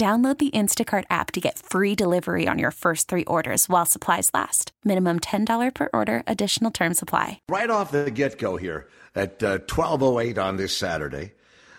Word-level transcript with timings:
Download 0.00 0.38
the 0.38 0.50
Instacart 0.52 1.04
app 1.10 1.30
to 1.32 1.42
get 1.42 1.58
free 1.58 1.94
delivery 1.94 2.48
on 2.48 2.58
your 2.58 2.70
first 2.70 3.06
three 3.06 3.24
orders 3.24 3.68
while 3.68 3.84
supplies 3.84 4.30
last. 4.32 4.72
Minimum 4.82 5.20
$10 5.20 5.74
per 5.74 5.90
order, 5.92 6.22
additional 6.26 6.70
term 6.70 6.94
supply. 6.94 7.38
Right 7.50 7.68
off 7.68 7.90
the 7.90 8.10
get 8.10 8.38
go 8.38 8.56
here 8.56 8.88
at 9.14 9.42
uh, 9.42 9.58
12.08 9.58 10.42
on 10.42 10.56
this 10.56 10.74
Saturday, 10.74 11.34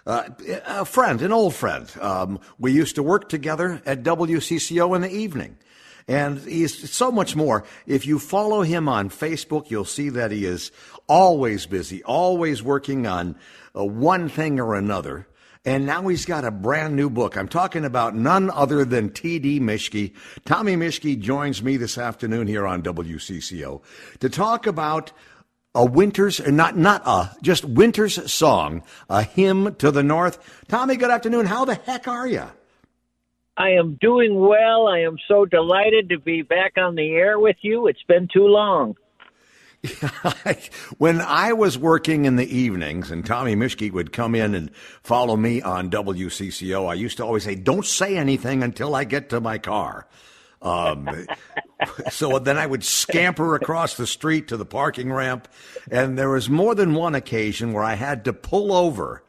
uh, 0.06 0.30
a 0.68 0.86
friend, 0.86 1.20
an 1.24 1.32
old 1.32 1.56
friend. 1.56 1.92
Um, 2.00 2.40
we 2.60 2.72
used 2.74 2.94
to 2.98 3.02
work 3.02 3.28
together 3.28 3.82
at 3.88 4.04
WCCO 4.04 4.96
in 4.96 5.02
the 5.02 5.12
evening. 5.12 5.58
And 6.08 6.38
he's 6.42 6.92
so 6.92 7.12
much 7.12 7.36
more. 7.36 7.64
If 7.88 8.06
you 8.06 8.20
follow 8.20 8.62
him 8.62 8.88
on 8.88 9.10
Facebook, 9.10 9.72
you'll 9.72 9.84
see 9.84 10.10
that 10.10 10.30
he 10.30 10.46
is 10.46 10.72
always 11.08 11.66
busy, 11.66 12.04
always 12.04 12.62
working 12.62 13.08
on 13.08 13.36
uh, 13.76 13.84
one 13.84 14.30
thing 14.30 14.60
or 14.60 14.76
another. 14.76 15.26
And 15.64 15.86
now 15.86 16.08
he's 16.08 16.26
got 16.26 16.44
a 16.44 16.50
brand 16.50 16.96
new 16.96 17.10
book. 17.10 17.38
I'm 17.38 17.48
talking 17.48 17.86
about 17.86 18.16
none 18.16 18.50
other 18.50 18.84
than 18.84 19.12
T.D. 19.12 19.60
Mischke. 19.60 20.14
Tommy 20.44 20.76
Mischke 20.76 21.20
joins 21.20 21.62
me 21.62 21.78
this 21.78 22.00
afternoon 22.00 22.48
here 22.48 22.66
on 22.66 22.82
WCCO 22.82 23.82
to 24.20 24.30
talk 24.30 24.66
about 24.66 25.12
a 25.76 25.86
winter's, 25.86 26.46
not, 26.48 26.78
not 26.78 27.04
a, 27.06 27.36
just 27.44 27.64
winter's 27.64 28.32
song, 28.32 28.82
a 29.08 29.22
hymn 29.22 29.76
to 29.76 29.92
the 29.92 30.02
north. 30.02 30.66
Tommy, 30.68 30.96
good 30.96 31.12
afternoon. 31.12 31.46
How 31.46 31.64
the 31.64 31.76
heck 31.76 32.08
are 32.08 32.28
you? 32.28 32.46
I 33.56 33.70
am 33.72 34.00
doing 34.02 34.40
well. 34.40 34.88
I 34.88 35.02
am 35.02 35.18
so 35.28 35.46
delighted 35.46 36.10
to 36.10 36.20
be 36.20 36.42
back 36.42 36.74
on 36.78 36.96
the 36.96 37.12
air 37.12 37.40
with 37.40 37.58
you. 37.62 37.86
It's 37.86 38.04
been 38.08 38.28
too 38.34 38.48
long. 38.48 38.96
when 40.98 41.22
I 41.22 41.54
was 41.54 41.78
working 41.78 42.26
in 42.26 42.36
the 42.36 42.56
evenings 42.56 43.10
and 43.10 43.26
Tommy 43.26 43.56
Mischke 43.56 43.92
would 43.92 44.14
come 44.14 44.36
in 44.36 44.54
and 44.54 44.72
follow 45.02 45.36
me 45.36 45.62
on 45.62 45.90
WCCO, 45.90 46.90
I 46.90 46.94
used 46.94 47.18
to 47.18 47.26
always 47.26 47.44
say, 47.44 47.56
don't 47.56 47.86
say 47.86 48.18
anything 48.18 48.64
until 48.64 48.94
I 48.94 49.04
get 49.06 49.30
to 49.30 49.42
my 49.42 49.58
car. 49.58 50.08
Um, 50.62 51.26
so 52.12 52.38
then 52.38 52.58
I 52.58 52.68
would 52.68 52.84
scamper 52.84 53.56
across 53.56 53.96
the 53.96 54.06
street 54.06 54.50
to 54.50 54.58
the 54.58 54.66
parking 54.66 55.12
ramp. 55.12 55.48
And 55.90 56.18
there 56.18 56.30
was 56.30 56.50
more 56.50 56.76
than 56.76 56.94
one 56.94 57.16
occasion 57.16 57.74
where 57.74 57.84
I 57.84 57.96
had 57.96 58.26
to 58.26 58.34
pull 58.34 58.72
over 58.74 59.24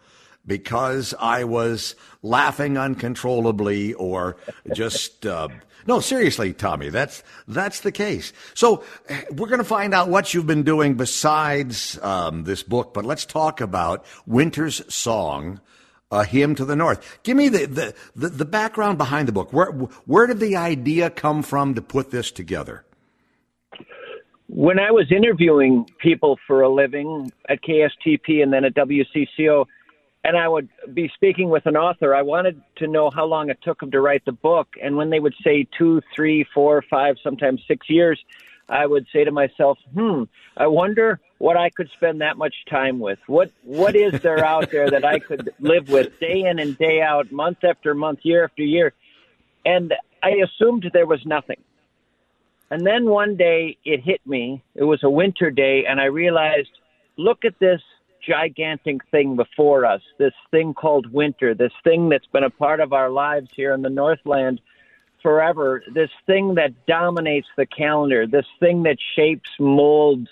because 0.46 1.14
I 1.18 1.44
was 1.44 1.94
laughing 2.22 2.76
uncontrollably 2.76 3.94
or 3.94 4.36
just, 4.74 5.24
uh, 5.24 5.48
no, 5.86 6.00
seriously, 6.00 6.52
Tommy, 6.52 6.88
that's 6.88 7.22
that's 7.48 7.80
the 7.80 7.92
case. 7.92 8.32
So 8.54 8.84
eh, 9.08 9.22
we're 9.30 9.48
going 9.48 9.58
to 9.58 9.64
find 9.64 9.94
out 9.94 10.08
what 10.08 10.32
you've 10.32 10.46
been 10.46 10.62
doing 10.62 10.94
besides 10.94 11.98
um, 12.02 12.44
this 12.44 12.62
book, 12.62 12.94
but 12.94 13.04
let's 13.04 13.24
talk 13.24 13.60
about 13.60 14.04
Winter's 14.26 14.82
Song, 14.92 15.60
a 16.10 16.24
hymn 16.24 16.54
to 16.56 16.64
the 16.64 16.76
North. 16.76 17.20
Give 17.22 17.36
me 17.36 17.48
the, 17.48 17.66
the 17.66 17.94
the, 18.14 18.28
the 18.28 18.44
background 18.44 18.98
behind 18.98 19.28
the 19.28 19.32
book. 19.32 19.52
Where 19.52 19.70
where 19.70 20.26
did 20.26 20.40
the 20.40 20.56
idea 20.56 21.10
come 21.10 21.42
from 21.42 21.74
to 21.74 21.82
put 21.82 22.10
this 22.10 22.30
together? 22.30 22.84
When 24.48 24.78
I 24.78 24.90
was 24.90 25.10
interviewing 25.10 25.86
people 25.98 26.38
for 26.46 26.60
a 26.60 26.68
living 26.68 27.32
at 27.48 27.62
KSTP 27.62 28.42
and 28.42 28.52
then 28.52 28.66
at 28.66 28.74
WCCO 28.74 29.64
and 30.24 30.36
I 30.36 30.48
would 30.48 30.68
be 30.94 31.10
speaking 31.14 31.50
with 31.50 31.66
an 31.66 31.76
author. 31.76 32.14
I 32.14 32.22
wanted 32.22 32.62
to 32.76 32.86
know 32.86 33.10
how 33.10 33.24
long 33.24 33.50
it 33.50 33.58
took 33.62 33.80
them 33.80 33.90
to 33.90 34.00
write 34.00 34.24
the 34.24 34.32
book. 34.32 34.68
And 34.80 34.96
when 34.96 35.10
they 35.10 35.20
would 35.20 35.34
say 35.42 35.66
two, 35.76 36.00
three, 36.14 36.46
four, 36.54 36.82
five, 36.82 37.16
sometimes 37.22 37.62
six 37.66 37.90
years, 37.90 38.20
I 38.68 38.86
would 38.86 39.06
say 39.12 39.24
to 39.24 39.32
myself, 39.32 39.78
"Hmm, 39.92 40.24
I 40.56 40.68
wonder 40.68 41.20
what 41.38 41.56
I 41.56 41.70
could 41.70 41.90
spend 41.90 42.20
that 42.20 42.38
much 42.38 42.54
time 42.70 43.00
with. 43.00 43.18
What 43.26 43.50
what 43.64 43.96
is 43.96 44.20
there 44.22 44.44
out 44.54 44.70
there 44.70 44.88
that 44.90 45.04
I 45.04 45.18
could 45.18 45.50
live 45.58 45.90
with 45.90 46.18
day 46.20 46.42
in 46.42 46.58
and 46.58 46.78
day 46.78 47.02
out, 47.02 47.32
month 47.32 47.64
after 47.64 47.94
month, 47.94 48.20
year 48.22 48.44
after 48.44 48.62
year?" 48.62 48.92
And 49.66 49.92
I 50.22 50.30
assumed 50.30 50.88
there 50.92 51.06
was 51.06 51.24
nothing. 51.26 51.60
And 52.70 52.86
then 52.86 53.04
one 53.06 53.36
day 53.36 53.76
it 53.84 54.00
hit 54.00 54.20
me. 54.24 54.62
It 54.74 54.84
was 54.84 55.02
a 55.02 55.10
winter 55.10 55.50
day, 55.50 55.84
and 55.84 56.00
I 56.00 56.06
realized, 56.06 56.70
look 57.18 57.44
at 57.44 57.58
this 57.58 57.82
gigantic 58.26 59.04
thing 59.10 59.36
before 59.36 59.84
us, 59.84 60.02
this 60.18 60.34
thing 60.50 60.74
called 60.74 61.12
winter, 61.12 61.54
this 61.54 61.72
thing 61.84 62.08
that's 62.08 62.26
been 62.26 62.44
a 62.44 62.50
part 62.50 62.80
of 62.80 62.92
our 62.92 63.10
lives 63.10 63.50
here 63.54 63.72
in 63.72 63.82
the 63.82 63.90
Northland 63.90 64.60
forever, 65.22 65.82
this 65.94 66.10
thing 66.26 66.54
that 66.54 66.86
dominates 66.86 67.46
the 67.56 67.66
calendar, 67.66 68.26
this 68.26 68.46
thing 68.60 68.82
that 68.82 68.98
shapes, 69.16 69.48
molds, 69.58 70.28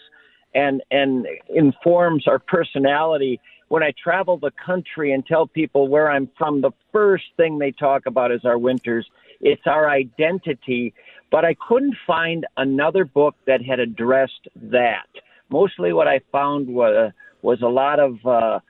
and 0.55 0.83
and 0.91 1.27
informs 1.49 2.27
our 2.27 2.39
personality. 2.39 3.41
When 3.69 3.85
I 3.85 3.93
travel 4.03 4.37
the 4.37 4.51
country 4.51 5.13
and 5.13 5.25
tell 5.25 5.47
people 5.47 5.87
where 5.87 6.11
I'm 6.11 6.29
from, 6.37 6.61
the 6.61 6.73
first 6.93 7.25
thing 7.37 7.59
they 7.59 7.71
talk 7.71 8.07
about 8.07 8.33
is 8.33 8.45
our 8.45 8.59
winters. 8.59 9.09
It's 9.41 9.63
our 9.67 9.89
identity. 9.89 10.93
But 11.31 11.45
I 11.45 11.55
couldn't 11.55 11.95
find 12.05 12.47
another 12.57 13.05
book 13.05 13.37
that 13.47 13.63
had 13.65 13.79
addressed 13.79 14.49
that. 14.57 15.07
Mostly 15.51 15.93
what 15.93 16.09
I 16.09 16.21
found 16.33 16.67
was 16.67 17.13
was 17.43 17.63
a 17.63 17.69
lot 17.69 18.01
of 18.01 18.25
uh, 18.27 18.61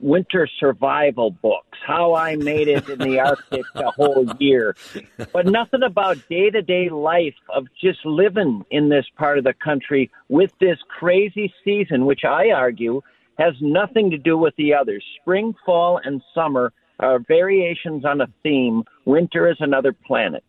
winter 0.00 0.48
survival 0.58 1.30
books, 1.30 1.78
how 1.86 2.14
I 2.14 2.36
made 2.36 2.68
it 2.68 2.88
in 2.88 2.98
the 2.98 3.18
Arctic 3.20 3.64
the 3.74 3.90
whole 3.90 4.26
year, 4.38 4.76
but 5.32 5.46
nothing 5.46 5.82
about 5.82 6.28
day 6.28 6.50
to 6.50 6.62
day 6.62 6.88
life 6.88 7.34
of 7.48 7.66
just 7.80 8.04
living 8.04 8.64
in 8.70 8.88
this 8.88 9.06
part 9.16 9.38
of 9.38 9.44
the 9.44 9.54
country 9.54 10.10
with 10.28 10.52
this 10.60 10.78
crazy 10.88 11.52
season, 11.64 12.06
which 12.06 12.24
I 12.24 12.50
argue 12.50 13.00
has 13.38 13.54
nothing 13.60 14.10
to 14.10 14.18
do 14.18 14.36
with 14.36 14.54
the 14.56 14.74
others. 14.74 15.04
Spring, 15.20 15.54
fall, 15.64 16.00
and 16.04 16.22
summer 16.34 16.72
are 16.98 17.18
variations 17.18 18.04
on 18.04 18.20
a 18.20 18.28
theme. 18.42 18.84
Winter 19.06 19.50
is 19.50 19.56
another 19.60 19.92
planet. 19.92 20.44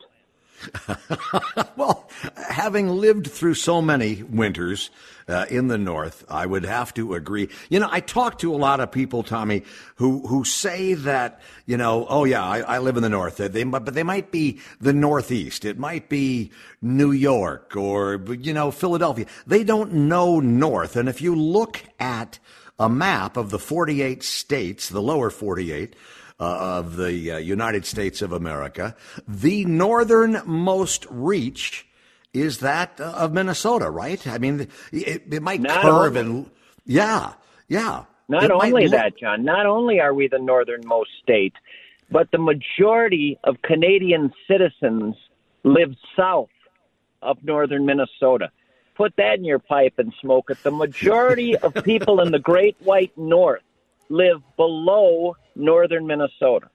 well, 1.76 2.10
having 2.36 2.90
lived 2.90 3.28
through 3.28 3.56
so 3.56 3.82
many 3.82 4.24
winters 4.24 4.90
uh, 5.28 5.46
in 5.50 5.68
the 5.68 5.78
north, 5.78 6.26
I 6.30 6.46
would 6.46 6.66
have 6.66 6.94
to 6.96 7.14
agree. 7.14 7.50
You 7.70 7.80
know, 7.80 7.90
I 7.90 8.00
talk 8.00 8.40
to 8.40 8.54
a 8.54 8.58
lot 8.58 8.80
of 8.80 8.92
people, 8.92 9.24
Tommy, 9.24 9.64
who 9.96 10.26
who 10.28 10.44
say 10.44 10.94
that 10.94 11.42
you 11.66 11.78
know, 11.78 12.06
oh 12.10 12.26
yeah, 12.26 12.44
I, 12.44 12.60
I 12.60 12.80
live 12.80 12.98
in 12.98 13.04
the 13.04 13.10
north. 13.10 13.38
They, 13.38 13.63
but 13.63 13.86
they 13.94 14.04
might 14.04 14.31
be 14.31 14.60
the 14.80 14.94
northeast. 14.94 15.66
It 15.66 15.80
might 15.80 16.10
be 16.10 16.52
New 16.81 17.12
York 17.12 17.75
or 17.75 18.24
you 18.30 18.54
know 18.54 18.72
Philadelphia. 18.72 19.25
They 19.48 19.64
don't 19.64 19.94
know 19.94 20.40
north. 20.40 20.96
And 20.96 21.07
if 21.07 21.22
you 21.22 21.36
look 21.36 21.81
at 22.00 22.40
a 22.80 22.90
map 22.90 23.38
of 23.38 23.52
the 23.52 23.60
48 23.60 24.24
states, 24.24 24.90
the 24.90 25.02
lower 25.02 25.30
48 25.30 25.94
uh, 25.94 25.98
of 26.44 26.96
the 26.96 27.32
uh, 27.32 27.38
United 27.38 27.86
States 27.86 28.22
of 28.22 28.32
America. 28.32 28.96
The 29.28 29.66
northernmost 29.66 31.06
reach 31.10 31.88
is 32.34 32.60
that 32.60 33.00
uh, 33.00 33.12
of 33.16 33.34
Minnesota, 33.34 33.90
right? 33.90 34.26
I 34.28 34.38
mean, 34.38 34.68
it, 34.92 35.24
it 35.32 35.42
might 35.42 35.62
Not 35.62 35.82
curve 35.82 36.18
only. 36.18 36.20
and 36.20 36.52
yeah, 36.86 37.34
yeah. 37.68 38.06
Not 38.28 38.50
only 38.50 38.88
that, 38.88 39.18
John. 39.18 39.44
Not 39.44 39.66
only 39.66 40.00
are 40.00 40.14
we 40.14 40.28
the 40.28 40.40
northernmost 40.40 41.10
state, 41.22 41.54
but 42.10 42.32
the 42.32 42.38
majority 42.38 43.38
of 43.44 43.62
Canadian 43.62 44.34
citizens 44.48 45.16
live 45.64 45.94
south 46.18 46.50
of 47.22 47.44
northern 47.44 47.86
Minnesota. 47.86 48.50
Put 48.96 49.16
that 49.18 49.38
in 49.38 49.46
your 49.46 49.60
pipe 49.60 49.96
and 49.98 50.14
smoke 50.22 50.50
it. 50.50 50.64
The 50.64 50.72
majority 50.72 51.58
of 51.58 51.74
people 51.84 52.20
in 52.22 52.32
the 52.32 52.40
Great 52.52 52.78
White 52.80 53.18
North 53.18 53.64
live 54.10 54.42
below 54.58 55.36
northern 55.56 56.06
Minnesota. 56.07 56.69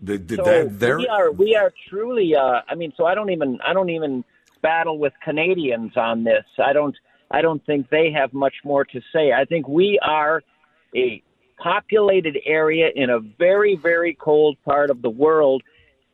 The, 0.00 0.18
the, 0.18 0.36
So 0.36 0.68
that- 0.68 0.98
we 0.98 1.08
are 1.08 1.30
we 1.30 1.56
are 1.56 1.72
truly. 1.88 2.34
Uh, 2.34 2.60
I 2.68 2.74
mean, 2.74 2.92
so 2.96 3.06
I 3.06 3.14
don't 3.14 3.30
even 3.30 3.58
I 3.66 3.72
don't 3.72 3.90
even 3.90 4.24
battle 4.62 4.98
with 4.98 5.12
Canadians 5.22 5.96
on 5.96 6.24
this. 6.24 6.44
I 6.58 6.72
don't 6.72 6.96
I 7.30 7.42
don't 7.42 7.64
think 7.64 7.88
they 7.90 8.10
have 8.12 8.32
much 8.32 8.54
more 8.64 8.84
to 8.84 9.00
say. 9.12 9.32
I 9.32 9.44
think 9.44 9.68
we 9.68 9.98
are 10.02 10.42
a 10.94 11.22
populated 11.58 12.38
area 12.44 12.90
in 12.94 13.10
a 13.10 13.20
very 13.20 13.76
very 13.76 14.14
cold 14.14 14.56
part 14.64 14.90
of 14.90 15.00
the 15.02 15.10
world, 15.10 15.62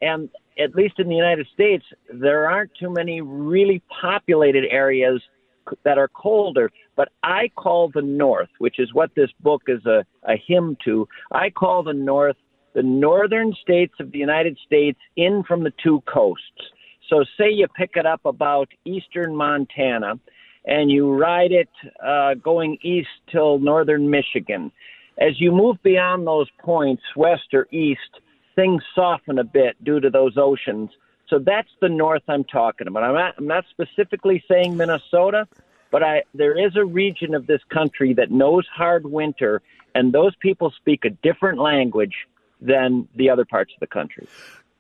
and 0.03 0.29
at 0.59 0.75
least 0.75 0.99
in 0.99 1.09
the 1.09 1.15
United 1.15 1.47
States, 1.55 1.85
there 2.13 2.49
aren't 2.49 2.71
too 2.79 2.91
many 2.91 3.21
really 3.21 3.83
populated 4.01 4.65
areas 4.71 5.23
that 5.85 5.99
are 5.99 6.09
colder. 6.09 6.71
But 6.97 7.09
I 7.23 7.51
call 7.57 7.91
the 7.93 8.03
North, 8.03 8.51
which 8.59 8.79
is 8.79 8.93
what 8.93 9.11
this 9.15 9.31
book 9.41 9.63
is 9.69 9.85
a, 9.87 10.05
a 10.25 10.35
hymn 10.47 10.77
to. 10.85 11.09
I 11.33 11.51
call 11.51 11.83
the 11.83 11.93
North 11.93 12.37
the 12.73 12.83
northern 12.83 13.53
states 13.61 13.95
of 13.99 14.13
the 14.13 14.19
United 14.19 14.57
States 14.65 14.99
in 15.17 15.43
from 15.47 15.65
the 15.65 15.73
two 15.83 16.03
coasts. 16.03 16.45
So, 17.09 17.25
say 17.37 17.51
you 17.51 17.67
pick 17.77 17.91
it 17.97 18.07
up 18.07 18.21
about 18.25 18.69
eastern 18.85 19.35
Montana 19.35 20.21
and 20.65 20.91
you 20.91 21.13
ride 21.13 21.53
it 21.53 21.69
uh, 22.05 22.35
going 22.35 22.79
east 22.83 23.09
till 23.31 23.59
northern 23.59 24.09
Michigan. 24.09 24.71
As 25.19 25.41
you 25.41 25.53
move 25.53 25.77
beyond 25.83 26.27
those 26.27 26.49
points, 26.63 27.03
west 27.17 27.53
or 27.53 27.67
east, 27.73 28.21
things 28.55 28.83
soften 28.95 29.39
a 29.39 29.45
bit 29.45 29.83
due 29.85 30.01
to 30.01 30.11
those 30.11 30.35
oceans. 30.37 30.91
So 31.31 31.39
that's 31.39 31.71
the 31.81 31.89
north 31.89 32.23
I'm 32.29 32.45
talking 32.45 32.89
about. 32.89 33.05
I'm 33.05 33.15
not, 33.15 33.35
I'm 33.39 33.47
not 33.47 33.65
specifically 33.71 34.45
saying 34.51 34.77
Minnesota, 34.77 35.47
but 35.91 36.03
I, 36.03 36.25
there 36.35 36.59
is 36.59 36.77
a 36.77 36.85
region 36.85 37.35
of 37.35 37.47
this 37.47 37.61
country 37.73 38.13
that 38.15 38.31
knows 38.31 38.67
hard 38.75 39.07
winter, 39.07 39.63
and 39.95 40.13
those 40.13 40.35
people 40.41 40.73
speak 40.77 41.05
a 41.05 41.11
different 41.11 41.59
language 41.61 42.15
than 42.61 43.09
the 43.15 43.31
other 43.31 43.45
parts 43.45 43.73
of 43.73 43.81
the 43.81 43.87
country. 43.87 44.27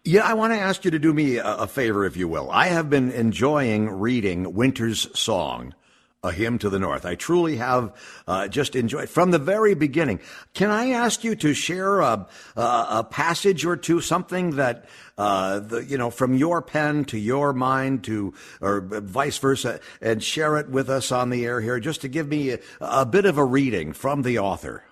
Yeah, 0.05 0.27
I 0.27 0.35
want 0.35 0.53
to 0.53 0.59
ask 0.59 0.85
you 0.85 0.91
to 0.91 0.99
do 0.99 1.13
me 1.13 1.37
a, 1.37 1.45
a 1.47 1.67
favor, 1.67 2.05
if 2.05 2.17
you 2.17 2.27
will. 2.27 2.51
I 2.51 2.67
have 2.67 2.91
been 2.91 3.13
enjoying 3.13 3.89
reading 3.89 4.55
Winter's 4.55 5.07
Song, 5.19 5.75
A 6.23 6.33
Hymn 6.33 6.59
to 6.59 6.69
the 6.69 6.79
North. 6.79 7.07
I 7.07 7.15
truly 7.15 7.57
have 7.57 7.95
uh, 8.29 8.47
just 8.47 8.77
enjoyed 8.77 9.09
from 9.09 9.31
the 9.31 9.39
very 9.39 9.75
beginning. 9.75 10.21
Can 10.53 10.71
I 10.71 10.91
ask 10.91 11.25
you 11.25 11.35
to 11.37 11.55
share 11.55 12.01
a, 12.01 12.27
a, 12.57 12.87
a 12.91 13.07
passage 13.11 13.65
or 13.65 13.75
two, 13.75 14.03
something 14.03 14.57
that, 14.57 14.85
uh, 15.17 15.61
the, 15.61 15.83
you 15.83 15.97
know, 15.97 16.11
from 16.11 16.35
your 16.35 16.61
pen 16.61 17.07
to 17.07 17.17
your 17.17 17.55
mind 17.55 18.05
to, 18.05 18.35
or 18.61 18.83
vice 18.83 19.39
versa, 19.39 19.81
and 20.03 20.23
share 20.23 20.59
it 20.59 20.69
with 20.69 20.91
us 20.91 21.11
on 21.11 21.31
the 21.31 21.47
air 21.47 21.63
here, 21.63 21.81
just 21.81 22.03
to 22.03 22.09
give 22.09 22.29
me 22.29 22.51
a, 22.51 22.59
a 22.83 23.07
bit 23.07 23.25
of 23.25 23.39
a 23.39 23.45
reading 23.45 23.95
from 23.95 24.21
the 24.21 24.39
author? 24.39 24.85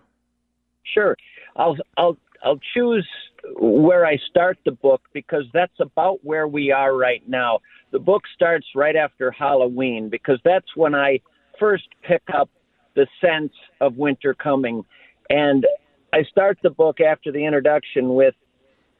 Sure, 0.83 1.15
I'll 1.57 1.77
I'll 1.99 2.17
I'll 2.43 2.61
choose 2.73 3.07
where 3.57 4.07
I 4.07 4.19
start 4.31 4.59
the 4.65 4.73
book 4.73 5.03
because 5.13 5.45
that's 5.53 5.81
about 5.81 6.25
where 6.25 6.49
we 6.49 6.71
are 6.71 6.97
right 6.97 7.23
now. 7.29 7.61
The 7.93 7.99
book 7.99 8.23
starts 8.35 8.67
right 8.75 8.97
after 8.97 9.31
Halloween 9.31 10.09
because 10.09 10.39
that's 10.45 10.77
when 10.77 10.95
I 10.95 11.21
first 11.59 11.89
pick 12.03 12.23
up 12.35 12.51
the 12.95 13.07
sense 13.21 13.53
of 13.81 13.97
winter 13.97 14.35
coming. 14.35 14.85
And 15.31 15.67
I 16.13 16.23
start 16.25 16.59
the 16.63 16.71
book 16.71 17.01
after 17.01 17.33
the 17.33 17.45
introduction 17.45 18.15
with 18.15 18.35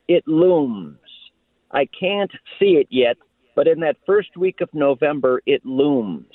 It 0.09 0.27
looms. 0.27 0.99
I 1.71 1.87
can't 1.99 2.31
see 2.59 2.77
it 2.77 2.87
yet, 2.91 3.17
but 3.55 3.69
in 3.69 3.81
that 3.81 3.97
first 4.07 4.37
week 4.37 4.61
of 4.61 4.69
November, 4.73 5.43
it 5.47 5.65
looms. 5.67 6.33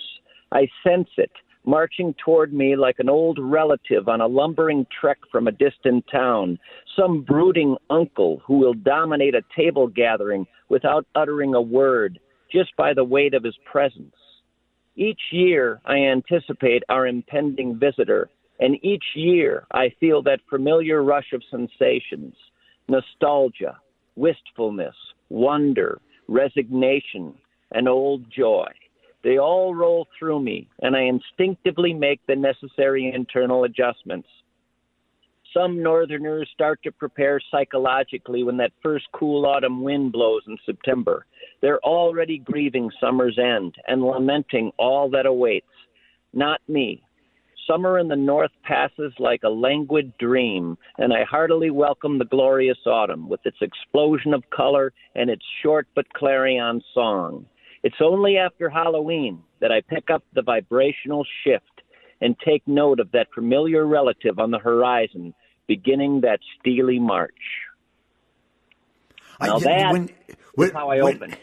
I 0.51 0.67
sense 0.85 1.09
it 1.17 1.31
marching 1.65 2.13
toward 2.23 2.53
me 2.53 2.75
like 2.75 2.99
an 2.99 3.09
old 3.09 3.39
relative 3.39 4.07
on 4.07 4.21
a 4.21 4.27
lumbering 4.27 4.85
trek 4.99 5.17
from 5.31 5.47
a 5.47 5.51
distant 5.51 6.05
town, 6.11 6.59
some 6.95 7.21
brooding 7.21 7.75
uncle 7.89 8.41
who 8.45 8.57
will 8.57 8.73
dominate 8.73 9.35
a 9.35 9.41
table 9.55 9.87
gathering 9.87 10.45
without 10.69 11.05
uttering 11.15 11.53
a 11.53 11.61
word, 11.61 12.19
just 12.51 12.75
by 12.75 12.93
the 12.93 13.03
weight 13.03 13.33
of 13.33 13.43
his 13.43 13.57
presence. 13.69 14.15
Each 14.95 15.21
year, 15.31 15.81
I 15.85 15.97
anticipate 15.97 16.83
our 16.89 17.07
impending 17.07 17.79
visitor, 17.79 18.29
and 18.59 18.77
each 18.83 19.03
year 19.15 19.65
I 19.71 19.93
feel 19.99 20.21
that 20.23 20.39
familiar 20.49 21.03
rush 21.03 21.33
of 21.33 21.41
sensations 21.49 22.35
nostalgia, 22.89 23.77
wistfulness, 24.15 24.95
wonder, 25.29 26.01
resignation, 26.27 27.33
and 27.71 27.87
old 27.87 28.25
joy. 28.29 28.67
They 29.23 29.37
all 29.37 29.73
roll 29.73 30.07
through 30.17 30.41
me, 30.41 30.67
and 30.81 30.95
I 30.95 31.03
instinctively 31.03 31.93
make 31.93 32.19
the 32.27 32.35
necessary 32.35 33.11
internal 33.13 33.63
adjustments. 33.63 34.27
Some 35.53 35.83
northerners 35.83 36.49
start 36.53 36.81
to 36.83 36.91
prepare 36.91 37.39
psychologically 37.51 38.43
when 38.43 38.57
that 38.57 38.71
first 38.81 39.05
cool 39.13 39.45
autumn 39.45 39.83
wind 39.83 40.11
blows 40.11 40.41
in 40.47 40.57
September. 40.65 41.25
They're 41.61 41.79
already 41.79 42.39
grieving 42.39 42.89
summer's 42.99 43.37
end 43.37 43.75
and 43.87 44.03
lamenting 44.03 44.71
all 44.77 45.09
that 45.11 45.27
awaits. 45.27 45.67
Not 46.33 46.59
me. 46.67 47.03
Summer 47.67 47.99
in 47.99 48.09
the 48.09 48.15
north 48.15 48.51
passes 48.63 49.13
like 49.19 49.43
a 49.43 49.49
languid 49.49 50.17
dream, 50.17 50.77
and 50.97 51.13
I 51.13 51.23
heartily 51.23 51.69
welcome 51.69 52.17
the 52.17 52.25
glorious 52.25 52.79
autumn 52.85 53.29
with 53.29 53.39
its 53.45 53.61
explosion 53.61 54.33
of 54.33 54.49
color 54.49 54.91
and 55.15 55.29
its 55.29 55.45
short 55.61 55.87
but 55.95 56.11
clarion 56.13 56.81
song. 56.93 57.45
It's 57.83 57.97
only 58.01 58.37
after 58.37 58.69
Halloween 58.69 59.43
that 59.59 59.71
I 59.71 59.81
pick 59.81 60.09
up 60.09 60.23
the 60.33 60.41
vibrational 60.41 61.25
shift 61.43 61.65
and 62.21 62.35
take 62.45 62.65
note 62.65 62.99
of 62.99 63.11
that 63.11 63.27
familiar 63.35 63.85
relative 63.85 64.39
on 64.39 64.51
the 64.51 64.59
horizon 64.59 65.33
beginning 65.67 66.21
that 66.21 66.39
steely 66.59 66.99
march. 66.99 67.31
Now 69.41 69.59
that 69.59 69.91
when, 69.91 70.09
is 70.27 70.35
when, 70.55 70.71
how 70.71 70.89
I 70.89 71.03
when- 71.03 71.15
open. 71.15 71.35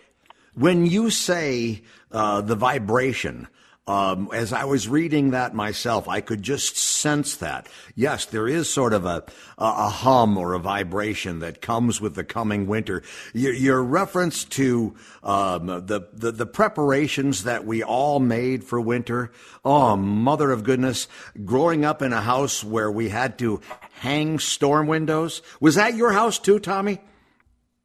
When 0.54 0.84
you 0.84 1.10
say 1.10 1.82
uh, 2.10 2.40
the 2.40 2.56
vibration, 2.56 3.46
um, 3.90 4.28
as 4.32 4.52
I 4.52 4.66
was 4.66 4.88
reading 4.88 5.32
that 5.32 5.52
myself, 5.52 6.06
I 6.06 6.20
could 6.20 6.44
just 6.44 6.76
sense 6.76 7.34
that. 7.36 7.68
Yes, 7.96 8.24
there 8.24 8.46
is 8.46 8.72
sort 8.72 8.92
of 8.92 9.04
a, 9.04 9.24
a, 9.58 9.88
hum 9.88 10.38
or 10.38 10.54
a 10.54 10.60
vibration 10.60 11.40
that 11.40 11.60
comes 11.60 12.00
with 12.00 12.14
the 12.14 12.22
coming 12.22 12.68
winter. 12.68 13.02
Your, 13.34 13.52
your 13.52 13.82
reference 13.82 14.44
to 14.44 14.94
um, 15.24 15.66
the, 15.66 16.06
the 16.12 16.30
the 16.30 16.46
preparations 16.46 17.42
that 17.42 17.66
we 17.66 17.82
all 17.82 18.20
made 18.20 18.62
for 18.62 18.80
winter. 18.80 19.32
Oh, 19.64 19.96
mother 19.96 20.52
of 20.52 20.62
goodness! 20.62 21.08
Growing 21.44 21.84
up 21.84 22.00
in 22.00 22.12
a 22.12 22.20
house 22.20 22.62
where 22.62 22.92
we 22.92 23.08
had 23.08 23.38
to 23.40 23.60
hang 23.94 24.38
storm 24.38 24.86
windows. 24.86 25.42
Was 25.58 25.74
that 25.74 25.96
your 25.96 26.12
house 26.12 26.38
too, 26.38 26.60
Tommy? 26.60 27.00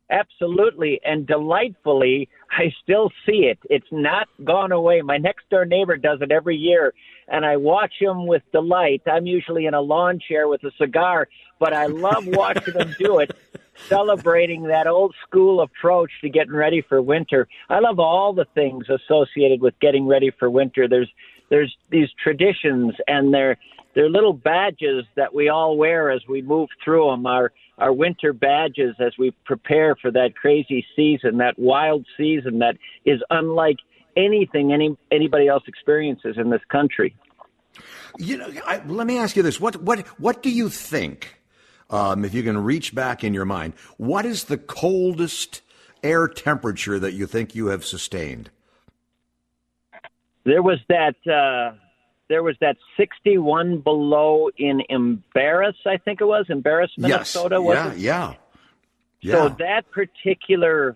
Absolutely. 0.09 0.99
And 1.03 1.25
delightfully, 1.25 2.29
I 2.51 2.71
still 2.83 3.11
see 3.25 3.49
it. 3.49 3.57
It's 3.69 3.87
not 3.91 4.27
gone 4.43 4.71
away. 4.71 5.01
My 5.01 5.17
next 5.17 5.49
door 5.49 5.65
neighbor 5.65 5.97
does 5.97 6.19
it 6.21 6.31
every 6.31 6.55
year, 6.55 6.93
and 7.27 7.43
I 7.43 7.57
watch 7.57 7.93
him 7.99 8.27
with 8.27 8.43
delight. 8.51 9.01
I'm 9.07 9.25
usually 9.25 9.65
in 9.65 9.73
a 9.73 9.81
lawn 9.81 10.19
chair 10.19 10.47
with 10.47 10.63
a 10.63 10.71
cigar, 10.77 11.27
but 11.59 11.73
I 11.73 11.87
love 11.87 12.27
watching 12.27 12.75
him 12.75 12.95
do 12.99 13.19
it, 13.19 13.35
celebrating 13.87 14.63
that 14.63 14.85
old 14.85 15.15
school 15.27 15.61
approach 15.61 16.11
to 16.21 16.29
getting 16.29 16.53
ready 16.53 16.81
for 16.81 17.01
winter. 17.01 17.47
I 17.67 17.79
love 17.79 17.99
all 17.99 18.31
the 18.31 18.45
things 18.53 18.85
associated 18.89 19.59
with 19.59 19.73
getting 19.79 20.05
ready 20.05 20.31
for 20.37 20.49
winter. 20.49 20.87
There's 20.87 21.09
there's 21.49 21.75
these 21.89 22.09
traditions 22.23 22.93
and 23.07 23.33
they're 23.33 23.57
they're 23.93 24.09
little 24.09 24.33
badges 24.33 25.05
that 25.15 25.33
we 25.33 25.49
all 25.49 25.77
wear 25.77 26.11
as 26.11 26.21
we 26.27 26.41
move 26.41 26.69
through 26.83 27.09
them. 27.11 27.25
Our 27.25 27.51
our 27.77 27.93
winter 27.93 28.33
badges 28.33 28.95
as 28.99 29.13
we 29.17 29.31
prepare 29.45 29.95
for 29.95 30.11
that 30.11 30.35
crazy 30.35 30.85
season, 30.95 31.37
that 31.37 31.57
wild 31.57 32.05
season 32.17 32.59
that 32.59 32.77
is 33.05 33.21
unlike 33.29 33.77
anything 34.15 34.71
any 34.71 34.97
anybody 35.11 35.47
else 35.47 35.63
experiences 35.67 36.35
in 36.37 36.49
this 36.49 36.61
country. 36.69 37.15
You 38.17 38.37
know, 38.37 38.49
I, 38.65 38.81
let 38.85 39.07
me 39.07 39.17
ask 39.17 39.35
you 39.35 39.43
this: 39.43 39.59
what 39.59 39.81
what 39.81 39.99
what 40.19 40.41
do 40.41 40.49
you 40.49 40.69
think? 40.69 41.41
Um, 41.89 42.25
if 42.25 42.33
you 42.33 42.41
can 42.41 42.57
reach 42.57 42.95
back 42.95 43.23
in 43.23 43.33
your 43.33 43.45
mind, 43.45 43.73
what 43.97 44.25
is 44.25 44.45
the 44.45 44.57
coldest 44.57 45.61
air 46.01 46.27
temperature 46.27 46.97
that 46.97 47.13
you 47.13 47.27
think 47.27 47.53
you 47.53 47.67
have 47.67 47.85
sustained? 47.85 48.49
There 50.45 50.63
was 50.63 50.79
that 50.89 51.15
uh, 51.27 51.77
there 52.27 52.43
was 52.43 52.55
that 52.61 52.77
61 52.97 53.79
below 53.81 54.49
in 54.57 54.81
Embarrass, 54.89 55.75
I 55.85 55.97
think 55.97 56.21
it 56.21 56.25
was 56.25 56.45
Embarrass, 56.49 56.91
Minnesota. 56.97 57.55
yes. 57.55 57.63
was 57.63 57.75
Yeah. 57.75 57.91
it? 57.91 57.97
Yeah. 57.99 58.33
Yeah. 59.21 59.31
So 59.33 59.55
that 59.59 59.89
particular 59.91 60.95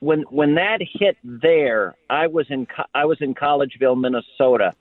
when 0.00 0.22
when 0.30 0.54
that 0.54 0.80
hit 0.80 1.16
there, 1.22 1.94
I 2.08 2.26
was 2.26 2.46
in 2.50 2.66
co- 2.66 2.86
I 2.94 3.04
was 3.04 3.18
in 3.20 3.34
Collegeville, 3.34 4.00
Minnesota, 4.00 4.72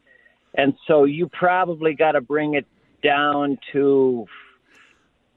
and 0.53 0.73
so 0.87 1.03
you 1.03 1.27
probably 1.27 1.93
got 1.93 2.13
to 2.13 2.21
bring 2.21 2.53
it 2.55 2.65
down 3.01 3.57
to. 3.73 4.25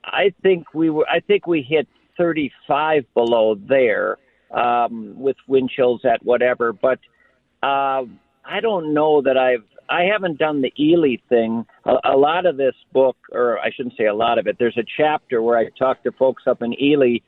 I 0.05 0.33
think 0.43 0.73
we 0.73 0.89
were. 0.91 1.07
I 1.09 1.19
think 1.21 1.47
we 1.49 1.63
hit 1.63 1.89
35 2.17 3.05
below 3.15 3.57
there 3.57 4.19
um, 4.53 5.19
with 5.19 5.37
wind 5.49 5.71
chills 5.71 6.05
at 6.05 6.25
whatever, 6.25 6.73
but 6.73 7.01
uh, 7.63 8.05
I 8.49 8.61
don't 8.61 8.95
know 8.95 9.23
that 9.23 9.37
I've 9.37 9.65
I 9.89 10.03
haven't 10.03 10.39
done 10.39 10.63
the 10.63 10.73
Ely 10.79 11.17
thing. 11.29 11.65
A, 11.85 11.97
a 12.05 12.17
lot 12.17 12.47
of 12.47 12.57
this 12.57 12.75
book, 12.93 13.17
or 13.31 13.59
I 13.59 13.71
shouldn't 13.71 13.97
say 13.97 14.07
a 14.07 14.15
lot 14.15 14.39
of 14.39 14.47
it. 14.47 14.57
There's 14.59 14.77
a 14.77 14.85
chapter 14.97 15.43
where 15.43 15.59
I 15.59 15.69
talk 15.79 16.03
to 16.05 16.13
folks 16.13 16.45
up 16.47 16.63
in 16.63 16.81
Ely, 16.81 17.19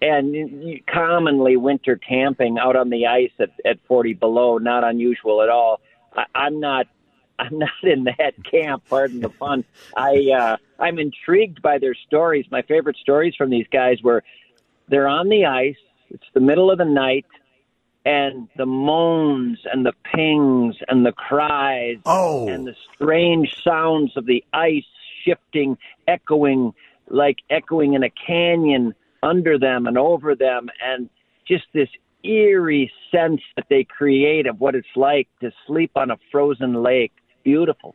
and 0.00 0.80
commonly 0.92 1.56
winter 1.56 1.96
camping 1.96 2.58
out 2.58 2.76
on 2.76 2.90
the 2.90 3.06
ice 3.06 3.32
at 3.40 3.50
at 3.64 3.78
40 3.88 4.14
below, 4.14 4.58
not 4.58 4.84
unusual 4.84 5.42
at 5.42 5.48
all. 5.48 5.80
I, 6.16 6.24
I'm 6.34 6.60
not. 6.60 6.86
I'm 7.40 7.56
not 7.56 7.70
in 7.84 8.02
that 8.18 8.34
camp. 8.50 8.82
Pardon 8.90 9.20
the 9.20 9.28
pun. 9.28 9.64
I 9.96 10.28
uh, 10.36 10.56
I'm 10.80 10.98
intrigued 10.98 11.62
by 11.62 11.78
their 11.78 11.94
stories. 11.94 12.46
My 12.50 12.62
favorite 12.62 12.96
stories 12.96 13.36
from 13.36 13.48
these 13.48 13.66
guys 13.72 14.02
were 14.02 14.24
they're 14.88 15.06
on 15.06 15.28
the 15.28 15.46
ice. 15.46 15.76
It's 16.10 16.26
the 16.34 16.40
middle 16.40 16.68
of 16.68 16.78
the 16.78 16.84
night 16.84 17.26
and 18.04 18.48
the 18.56 18.66
moans 18.66 19.58
and 19.72 19.84
the 19.84 19.92
pings 20.14 20.76
and 20.88 21.04
the 21.04 21.12
cries 21.12 21.98
oh. 22.06 22.48
and 22.48 22.66
the 22.66 22.74
strange 22.94 23.54
sounds 23.62 24.16
of 24.16 24.26
the 24.26 24.44
ice 24.52 24.84
shifting, 25.24 25.76
echoing 26.06 26.72
like 27.10 27.38
echoing 27.50 27.94
in 27.94 28.02
a 28.02 28.10
canyon 28.10 28.94
under 29.22 29.58
them 29.58 29.86
and 29.86 29.98
over 29.98 30.34
them, 30.34 30.68
and 30.82 31.08
just 31.46 31.64
this 31.72 31.88
eerie 32.24 32.90
sense 33.10 33.40
that 33.56 33.66
they 33.70 33.84
create 33.84 34.46
of 34.46 34.60
what 34.60 34.74
it's 34.74 34.86
like 34.96 35.28
to 35.40 35.50
sleep 35.66 35.92
on 35.96 36.10
a 36.10 36.18
frozen 36.30 36.82
lake. 36.82 37.12
Beautiful. 37.44 37.94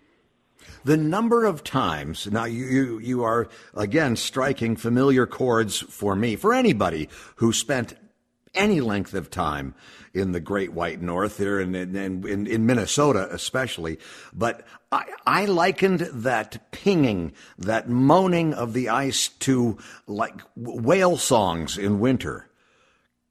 The 0.86 0.98
number 0.98 1.46
of 1.46 1.64
times 1.64 2.32
now 2.32 2.46
you, 2.46 2.66
you 2.66 3.00
you 3.00 3.24
are 3.24 3.50
again 3.76 4.16
striking 4.16 4.76
familiar 4.76 5.26
chords 5.26 5.80
for 5.80 6.16
me 6.16 6.36
for 6.36 6.54
anybody 6.54 7.10
who 7.38 7.52
spent 7.52 7.96
any 8.54 8.82
length 8.82 9.14
of 9.14 9.30
time 9.30 9.76
in 10.14 10.32
the 10.32 10.40
Great 10.40 10.74
White 10.74 11.02
North 11.02 11.38
there 11.38 11.60
in, 11.60 11.74
in, 11.74 11.96
in, 11.96 12.48
in 12.48 12.66
Minnesota 12.66 13.28
especially. 13.32 14.00
But 14.32 14.66
I, 14.92 15.06
I 15.26 15.46
likened 15.46 16.02
that 16.02 16.72
pinging, 16.72 17.34
that 17.58 17.90
moaning 17.90 18.54
of 18.54 18.74
the 18.74 18.90
ice 18.90 19.30
to 19.40 19.78
like 20.08 20.42
whale 20.56 21.18
songs 21.18 21.78
in 21.78 22.00
winter. 22.00 22.48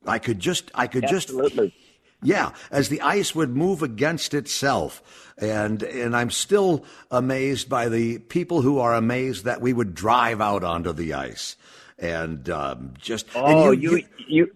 I 0.04 0.18
could 0.18 0.40
just, 0.40 0.70
I 0.74 0.88
could 0.88 1.04
Absolutely. 1.04 1.68
just, 1.68 1.78
yeah, 2.24 2.50
as 2.70 2.88
the 2.88 3.00
ice 3.00 3.34
would 3.34 3.56
move 3.56 3.82
against 3.82 4.34
itself. 4.34 5.02
And, 5.38 5.82
and 5.82 6.16
I'm 6.16 6.30
still 6.30 6.84
amazed 7.10 7.68
by 7.68 7.88
the 7.88 8.18
people 8.18 8.62
who 8.62 8.78
are 8.78 8.94
amazed 8.94 9.44
that 9.44 9.60
we 9.60 9.72
would 9.72 9.94
drive 9.94 10.40
out 10.40 10.64
onto 10.64 10.92
the 10.92 11.14
ice. 11.14 11.56
And 11.98 12.48
um, 12.50 12.94
just, 12.98 13.26
oh, 13.34 13.70
you, 13.70 13.96
you, 13.96 14.06
you 14.26 14.52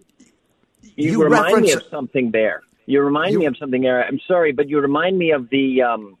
you, 0.95 1.11
you 1.11 1.23
remind 1.23 1.45
reference... 1.45 1.67
me 1.67 1.73
of 1.73 1.83
something 1.89 2.31
there. 2.31 2.63
You 2.85 3.01
remind 3.01 3.33
you... 3.33 3.39
me 3.39 3.45
of 3.45 3.57
something 3.57 3.81
there. 3.81 4.03
I'm 4.03 4.19
sorry, 4.27 4.51
but 4.51 4.69
you 4.69 4.79
remind 4.79 5.17
me 5.17 5.31
of 5.31 5.49
the 5.49 5.81
um, 5.81 6.17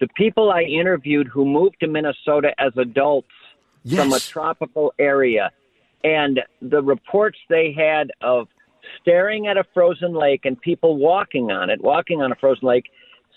the 0.00 0.08
people 0.16 0.50
I 0.50 0.62
interviewed 0.62 1.28
who 1.28 1.44
moved 1.44 1.76
to 1.80 1.88
Minnesota 1.88 2.52
as 2.58 2.72
adults 2.76 3.28
yes. 3.84 4.00
from 4.00 4.12
a 4.12 4.18
tropical 4.18 4.92
area, 4.98 5.50
and 6.02 6.40
the 6.60 6.82
reports 6.82 7.38
they 7.48 7.72
had 7.72 8.10
of 8.20 8.48
staring 9.00 9.46
at 9.46 9.56
a 9.56 9.64
frozen 9.72 10.12
lake 10.12 10.44
and 10.44 10.60
people 10.60 10.96
walking 10.96 11.50
on 11.50 11.70
it, 11.70 11.80
walking 11.80 12.20
on 12.20 12.32
a 12.32 12.34
frozen 12.36 12.66
lake, 12.66 12.90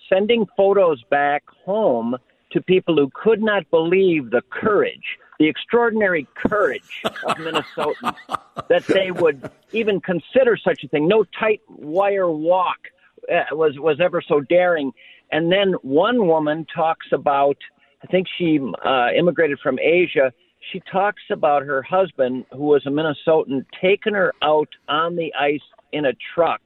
sending 0.10 0.46
photos 0.58 1.02
back 1.10 1.44
home 1.66 2.16
to 2.52 2.62
people 2.62 2.96
who 2.96 3.10
could 3.14 3.42
not 3.42 3.70
believe 3.70 4.32
the 4.32 4.42
courage 4.50 5.18
the 5.40 5.48
extraordinary 5.48 6.28
courage 6.36 7.02
of 7.04 7.38
Minnesotans 7.38 8.16
that 8.70 8.86
they 8.88 9.12
would 9.12 9.50
even 9.72 10.00
consider 10.00 10.58
such 10.58 10.84
a 10.84 10.88
thing. 10.88 11.08
No 11.08 11.26
tight 11.38 11.62
wire 11.68 12.30
walk 12.30 12.78
uh, 13.32 13.56
was 13.56 13.78
was 13.80 14.00
ever 14.00 14.22
so 14.26 14.42
daring. 14.42 14.92
And 15.32 15.52
then 15.52 15.74
one 15.82 16.28
woman 16.28 16.66
talks 16.74 17.08
about, 17.12 17.58
I 18.04 18.08
think 18.08 18.28
she 18.38 18.60
uh, 18.86 19.08
immigrated 19.18 19.60
from 19.60 19.80
Asia. 19.80 20.32
She 20.72 20.82
talks 20.92 21.24
about 21.32 21.64
her 21.64 21.82
husband, 21.82 22.46
who 22.52 22.64
was 22.64 22.86
a 22.86 22.90
Minnesotan, 22.90 23.66
taking 23.82 24.14
her 24.14 24.34
out 24.42 24.70
on 24.88 25.16
the 25.16 25.34
ice 25.34 25.60
in 25.92 26.06
a 26.06 26.14
truck 26.34 26.62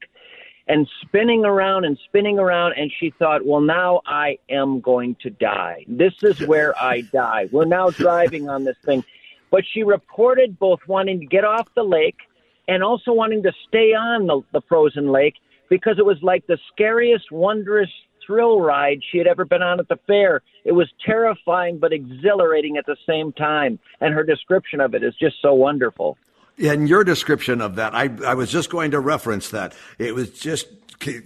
and 0.70 0.88
spinning 1.02 1.44
around 1.44 1.84
and 1.84 1.98
spinning 2.06 2.38
around. 2.40 2.76
And 2.78 2.92
she 3.00 3.10
thought, 3.10 3.46
well, 3.46 3.60
now 3.60 4.02
I 4.06 4.38
am 4.50 4.80
going 4.80 5.16
to 5.24 5.32
die. 5.32 5.84
This 5.88 6.14
is 6.22 6.40
where 6.48 6.78
I 6.80 7.02
die. 7.02 7.50
We're 7.52 7.66
now 7.66 7.90
driving 7.90 8.48
on 8.48 8.64
this 8.64 8.78
thing. 8.86 9.04
But 9.52 9.66
she 9.74 9.84
reported 9.84 10.60
both 10.60 10.80
wanting 10.88 11.20
to 11.20 11.26
get 11.26 11.44
off 11.44 11.68
the 11.76 11.84
lake 11.84 12.20
and 12.68 12.84
also 12.84 13.12
wanting 13.12 13.42
to 13.44 13.52
stay 13.68 13.96
on 13.96 14.28
the, 14.28 14.42
the 14.54 14.62
frozen 14.70 15.12
lake 15.12 15.34
because 15.70 15.98
it 15.98 16.06
was 16.06 16.18
like 16.22 16.46
the 16.46 16.60
scariest, 16.72 17.32
wondrous 17.32 17.90
thrill 18.26 18.62
ride 18.62 19.00
she 19.12 19.18
had 19.18 19.26
ever 19.26 19.44
been 19.44 19.64
on 19.64 19.80
at 19.80 19.88
the 19.88 19.98
fair. 20.06 20.44
It 20.66 20.74
was 20.74 20.88
terrifying 21.04 21.80
but 21.80 21.92
exhilarating 21.92 22.78
at 22.78 22.86
the 22.86 22.98
same 23.08 23.34
time. 23.34 23.80
And 24.02 24.14
her 24.14 24.24
description 24.24 24.82
of 24.82 24.94
it 24.94 25.04
is 25.04 25.16
just 25.20 25.38
so 25.42 25.56
wonderful. 25.56 26.16
In 26.60 26.88
your 26.88 27.06
description 27.06 27.62
of 27.62 27.76
that, 27.78 27.96
I, 27.96 28.10
I 28.26 28.34
was 28.34 28.52
just 28.52 28.70
going 28.70 28.92
to 28.92 29.00
reference 29.00 29.50
that. 29.50 29.74
It 29.98 30.14
was 30.14 30.30
just 30.32 30.68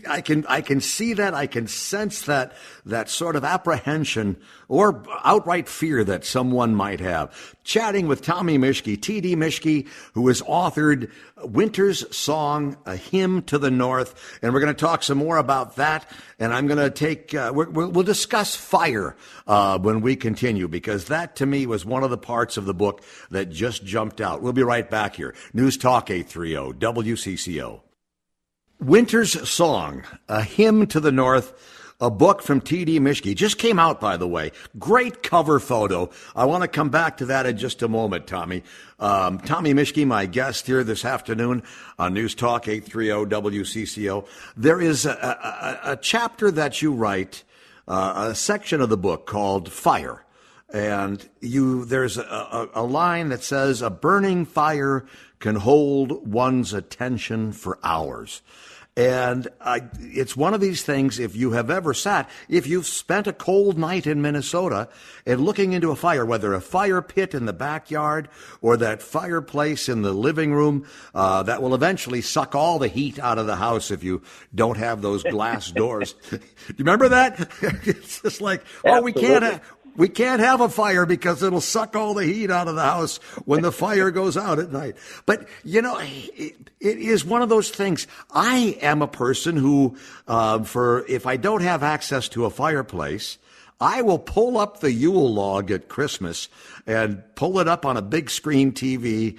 I 0.08 0.22
can 0.22 0.46
I 0.48 0.62
can 0.62 0.82
see 0.82 1.14
that 1.14 1.34
I 1.34 1.48
can 1.48 1.66
sense 1.68 2.24
that 2.24 2.54
that 2.86 3.10
sort 3.10 3.36
of 3.36 3.44
apprehension 3.44 4.38
or 4.68 5.04
outright 5.24 5.68
fear 5.68 6.04
that 6.04 6.26
someone 6.26 6.76
might 6.76 7.00
have. 7.00 7.56
Chatting 7.64 8.08
with 8.08 8.22
Tommy 8.22 8.60
Mischke, 8.60 9.02
T.D. 9.02 9.36
Mischke, 9.36 9.88
who 10.14 10.28
has 10.28 10.44
authored 10.44 11.10
Winter's 11.38 12.16
Song, 12.16 12.78
A 12.86 12.96
Hymn 12.96 13.42
to 13.44 13.58
the 13.58 13.72
North, 13.72 14.40
and 14.44 14.54
we're 14.54 14.60
going 14.60 14.74
to 14.74 14.80
talk 14.80 15.02
some 15.02 15.18
more 15.18 15.38
about 15.38 15.78
that. 15.78 16.08
And 16.38 16.54
I'm 16.54 16.68
going 16.68 16.80
to 16.80 16.92
take 16.92 17.34
uh, 17.34 17.52
we 17.56 17.66
will 17.66 18.04
discuss 18.04 18.56
fire 18.56 19.16
uh, 19.48 19.80
when 19.80 20.02
we 20.02 20.16
continue 20.16 20.68
because 20.68 21.06
that 21.06 21.38
to 21.38 21.48
me 21.48 21.66
was 21.66 21.84
one 21.84 22.04
of 22.04 22.12
the 22.12 22.18
parts 22.18 22.58
of 22.58 22.66
the 22.66 22.76
book 22.76 23.02
that 23.32 23.50
just 23.50 23.84
jumped 23.84 24.22
out. 24.22 24.44
We'll 24.44 24.54
be 24.54 24.62
right 24.62 24.88
back 24.88 25.16
here. 25.16 25.34
News 25.52 25.78
Talk 25.78 26.12
830 26.12 26.80
WCCO. 26.80 27.82
Winter's 28.84 29.50
Song, 29.50 30.04
A 30.28 30.44
Hymn 30.44 30.88
to 30.88 31.00
the 31.00 31.12
North, 31.12 31.54
a 32.02 32.12
book 32.12 32.42
from 32.42 32.60
T.D. 32.60 33.00
Mischke. 33.00 33.34
Just 33.34 33.58
came 33.58 33.80
out, 33.80 34.02
by 34.02 34.18
the 34.18 34.28
way. 34.28 34.52
Great 34.78 35.24
cover 35.24 35.58
photo. 35.62 36.10
I 36.36 36.44
want 36.46 36.64
to 36.64 36.68
come 36.68 36.90
back 36.90 37.18
to 37.18 37.28
that 37.28 37.46
in 37.46 37.58
just 37.58 37.82
a 37.82 37.88
moment, 37.88 38.28
Tommy. 38.28 38.62
Um, 39.00 39.40
Tommy 39.40 39.74
Mischke, 39.74 40.06
my 40.06 40.26
guest 40.26 40.68
here 40.68 40.84
this 40.84 41.06
afternoon 41.06 41.64
on 41.98 42.14
News 42.14 42.36
Talk 42.36 42.68
830 42.68 43.34
WCCO. 43.34 44.28
There 44.58 44.82
is 44.82 45.06
a, 45.06 45.12
a, 45.86 45.92
a 45.94 45.96
chapter 45.96 46.52
that 46.52 46.82
you 46.82 46.92
write, 46.92 47.44
uh, 47.88 48.32
a 48.32 48.36
section 48.36 48.82
of 48.82 48.90
the 48.90 48.98
book 48.98 49.26
called 49.26 49.72
Fire. 49.72 50.26
And 50.74 51.26
you, 51.40 51.86
there's 51.86 52.18
a, 52.18 52.70
a 52.74 52.84
line 52.84 53.30
that 53.30 53.44
says, 53.44 53.82
a 53.82 53.90
burning 53.90 54.44
fire 54.44 55.06
can 55.40 55.56
hold 55.56 56.28
one's 56.28 56.74
attention 56.74 57.54
for 57.54 57.78
hours. 57.84 58.42
And 58.96 59.48
it's 60.00 60.38
one 60.38 60.54
of 60.54 60.62
these 60.62 60.84
things, 60.84 61.20
if 61.20 61.36
you 61.36 61.54
have 61.54 61.72
ever 61.72 61.96
sat, 61.96 62.30
if 62.48 62.68
you've 62.68 62.86
spent 62.86 63.26
a 63.26 63.34
cold 63.34 63.76
night 63.76 64.06
in 64.06 64.22
Minnesota 64.22 64.88
and 65.26 65.42
looking 65.42 65.74
into 65.74 65.90
a 65.90 65.96
fire, 65.96 66.24
whether 66.24 66.54
a 66.54 66.62
fire 66.62 67.02
pit 67.02 67.34
in 67.34 67.46
the 67.46 67.54
backyard 67.54 68.30
or 68.62 68.78
that 68.78 69.02
fireplace 69.02 69.90
in 69.90 70.04
the 70.04 70.14
living 70.14 70.54
room, 70.54 70.86
uh, 71.16 71.42
that 71.42 71.64
will 71.64 71.74
eventually 71.74 72.22
suck 72.22 72.54
all 72.54 72.78
the 72.78 72.88
heat 72.88 73.18
out 73.18 73.40
of 73.40 73.48
the 73.48 73.56
house 73.56 73.90
if 73.90 74.04
you 74.04 74.22
don't 74.54 74.78
have 74.78 75.02
those 75.02 75.24
glass 75.24 75.72
doors. 75.72 76.14
Do 76.30 76.38
you 76.68 76.76
remember 76.78 77.10
that? 77.10 77.50
it's 77.62 78.22
just 78.22 78.42
like, 78.42 78.64
oh, 78.86 79.02
we 79.02 79.12
can't, 79.12 79.60
we 79.96 80.10
can't 80.10 80.42
have 80.42 80.62
a 80.62 80.70
fire 80.70 81.06
because 81.06 81.44
it'll 81.44 81.62
suck 81.62 81.96
all 81.96 82.14
the 82.14 82.26
heat 82.26 82.50
out 82.50 82.68
of 82.68 82.76
the 82.76 82.82
house 82.82 83.18
when 83.46 83.62
the 83.62 83.72
fire 83.72 84.12
goes 84.12 84.38
out 84.38 84.60
at 84.60 84.72
night. 84.72 84.96
But, 85.26 85.48
you 85.64 85.82
know, 85.82 85.98
it, 86.00 86.70
it 86.80 86.98
is 86.98 87.26
one 87.26 87.42
of 87.42 87.50
those 87.50 87.70
things. 87.70 88.08
I 88.32 88.78
am 88.82 89.02
a 89.02 89.08
person 89.08 89.56
who, 89.56 89.98
uh, 90.28 90.64
for, 90.64 91.06
if 91.08 91.26
I 91.28 91.38
don't 91.38 91.62
have 91.62 91.84
access 91.84 92.28
to 92.30 92.46
a 92.46 92.50
fireplace, 92.50 93.38
I 93.84 94.02
will 94.02 94.20
pull 94.20 94.58
up 94.58 94.80
the 94.80 94.94
Yule 94.94 95.34
log 95.34 95.70
at 95.70 95.90
Christmas 95.90 96.48
and 96.88 97.22
pull 97.36 97.60
it 97.60 97.68
up 97.68 97.86
on 97.86 97.98
a 97.98 98.02
big 98.02 98.30
screen 98.30 98.72
TV 98.72 99.38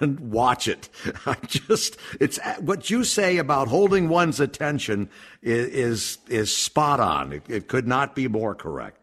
and 0.00 0.20
watch 0.30 0.68
it. 0.68 0.88
I 1.26 1.36
just, 1.46 1.96
it's 2.20 2.38
what 2.60 2.90
you 2.90 3.02
say 3.02 3.38
about 3.38 3.68
holding 3.68 4.08
one's 4.08 4.38
attention 4.38 5.10
is, 5.42 6.18
is, 6.28 6.56
spot 6.56 7.00
on. 7.00 7.32
It, 7.32 7.42
it 7.48 7.68
could 7.68 7.88
not 7.88 8.14
be 8.14 8.28
more 8.28 8.54
correct. 8.54 9.01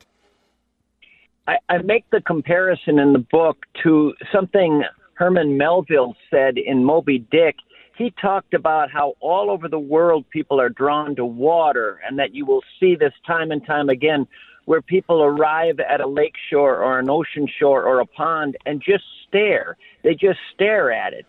I, 1.49 1.57
I 1.67 1.77
make 1.79 2.07
the 2.11 2.21
comparison 2.21 2.99
in 2.99 3.11
the 3.11 3.25
book 3.31 3.65
to 3.81 4.13
something 4.31 4.83
Herman 5.15 5.57
Melville 5.57 6.15
said 6.29 6.59
in 6.59 6.85
Moby 6.85 7.25
Dick. 7.31 7.55
He 7.97 8.13
talked 8.21 8.53
about 8.53 8.91
how 8.91 9.15
all 9.19 9.49
over 9.49 9.67
the 9.67 9.79
world 9.79 10.29
people 10.29 10.61
are 10.61 10.69
drawn 10.69 11.15
to 11.15 11.25
water, 11.25 11.99
and 12.07 12.19
that 12.19 12.35
you 12.35 12.45
will 12.45 12.61
see 12.79 12.95
this 12.95 13.13
time 13.25 13.49
and 13.49 13.65
time 13.65 13.89
again 13.89 14.27
where 14.65 14.83
people 14.83 15.23
arrive 15.23 15.79
at 15.79 16.01
a 16.01 16.07
lake 16.07 16.35
shore 16.51 16.83
or 16.83 16.99
an 16.99 17.09
ocean 17.09 17.47
shore 17.59 17.83
or 17.83 17.99
a 17.99 18.05
pond 18.05 18.55
and 18.67 18.79
just 18.79 19.03
stare. 19.27 19.75
They 20.03 20.13
just 20.13 20.39
stare 20.53 20.91
at 20.91 21.13
it. 21.13 21.25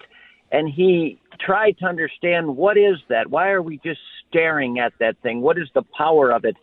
And 0.53 0.69
he 0.69 1.19
tried 1.41 1.79
to 1.79 1.87
understand 1.87 2.59
what 2.59 2.77
is 2.77 2.97
that? 3.09 3.31
Why 3.31 3.49
are 3.49 3.63
we 3.63 3.79
just 3.79 4.01
staring 4.29 4.79
at 4.81 4.93
that 5.01 5.17
thing? 5.23 5.41
What 5.41 5.57
is 5.57 5.69
the 5.75 5.85
power 5.97 6.31
of 6.31 6.45
it? 6.45 6.57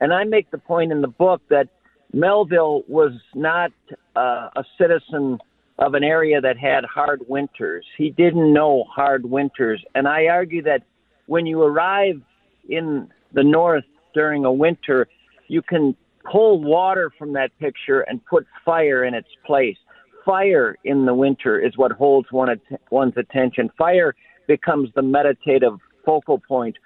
And 0.00 0.12
I 0.12 0.24
make 0.24 0.50
the 0.50 0.58
point 0.58 0.90
in 0.90 1.02
the 1.02 1.08
book 1.08 1.40
that 1.50 1.68
Melville 2.12 2.82
was 2.88 3.12
not 3.34 3.72
uh, 4.14 4.48
a 4.56 4.64
citizen 4.78 5.38
of 5.78 5.94
an 5.94 6.02
area 6.02 6.40
that 6.40 6.56
had 6.56 6.84
hard 6.84 7.20
winters. 7.28 7.84
He 7.98 8.10
didn't 8.10 8.52
know 8.52 8.84
hard 8.84 9.26
winters. 9.26 9.84
And 9.94 10.08
I 10.08 10.26
argue 10.26 10.62
that 10.62 10.82
when 11.26 11.44
you 11.46 11.62
arrive 11.62 12.20
in 12.68 13.08
the 13.32 13.44
north 13.44 13.84
during 14.14 14.44
a 14.44 14.52
winter, 14.52 15.06
you 15.48 15.62
can 15.62 15.94
pull 16.30 16.62
water 16.62 17.12
from 17.18 17.32
that 17.34 17.50
picture 17.60 18.00
and 18.00 18.24
put 18.24 18.46
fire 18.64 19.04
in 19.04 19.14
its 19.14 19.28
place. 19.44 19.76
Fire 20.24 20.76
in 20.84 21.06
the 21.06 21.14
winter 21.14 21.60
is 21.60 21.76
what 21.76 21.92
holds 21.92 22.32
one, 22.32 22.60
one's 22.90 23.16
attention. 23.16 23.70
Fire 23.78 24.14
becomes 24.48 24.88
the 24.94 25.02
meditative 25.02 25.74
focal 26.04 26.38
point. 26.38 26.76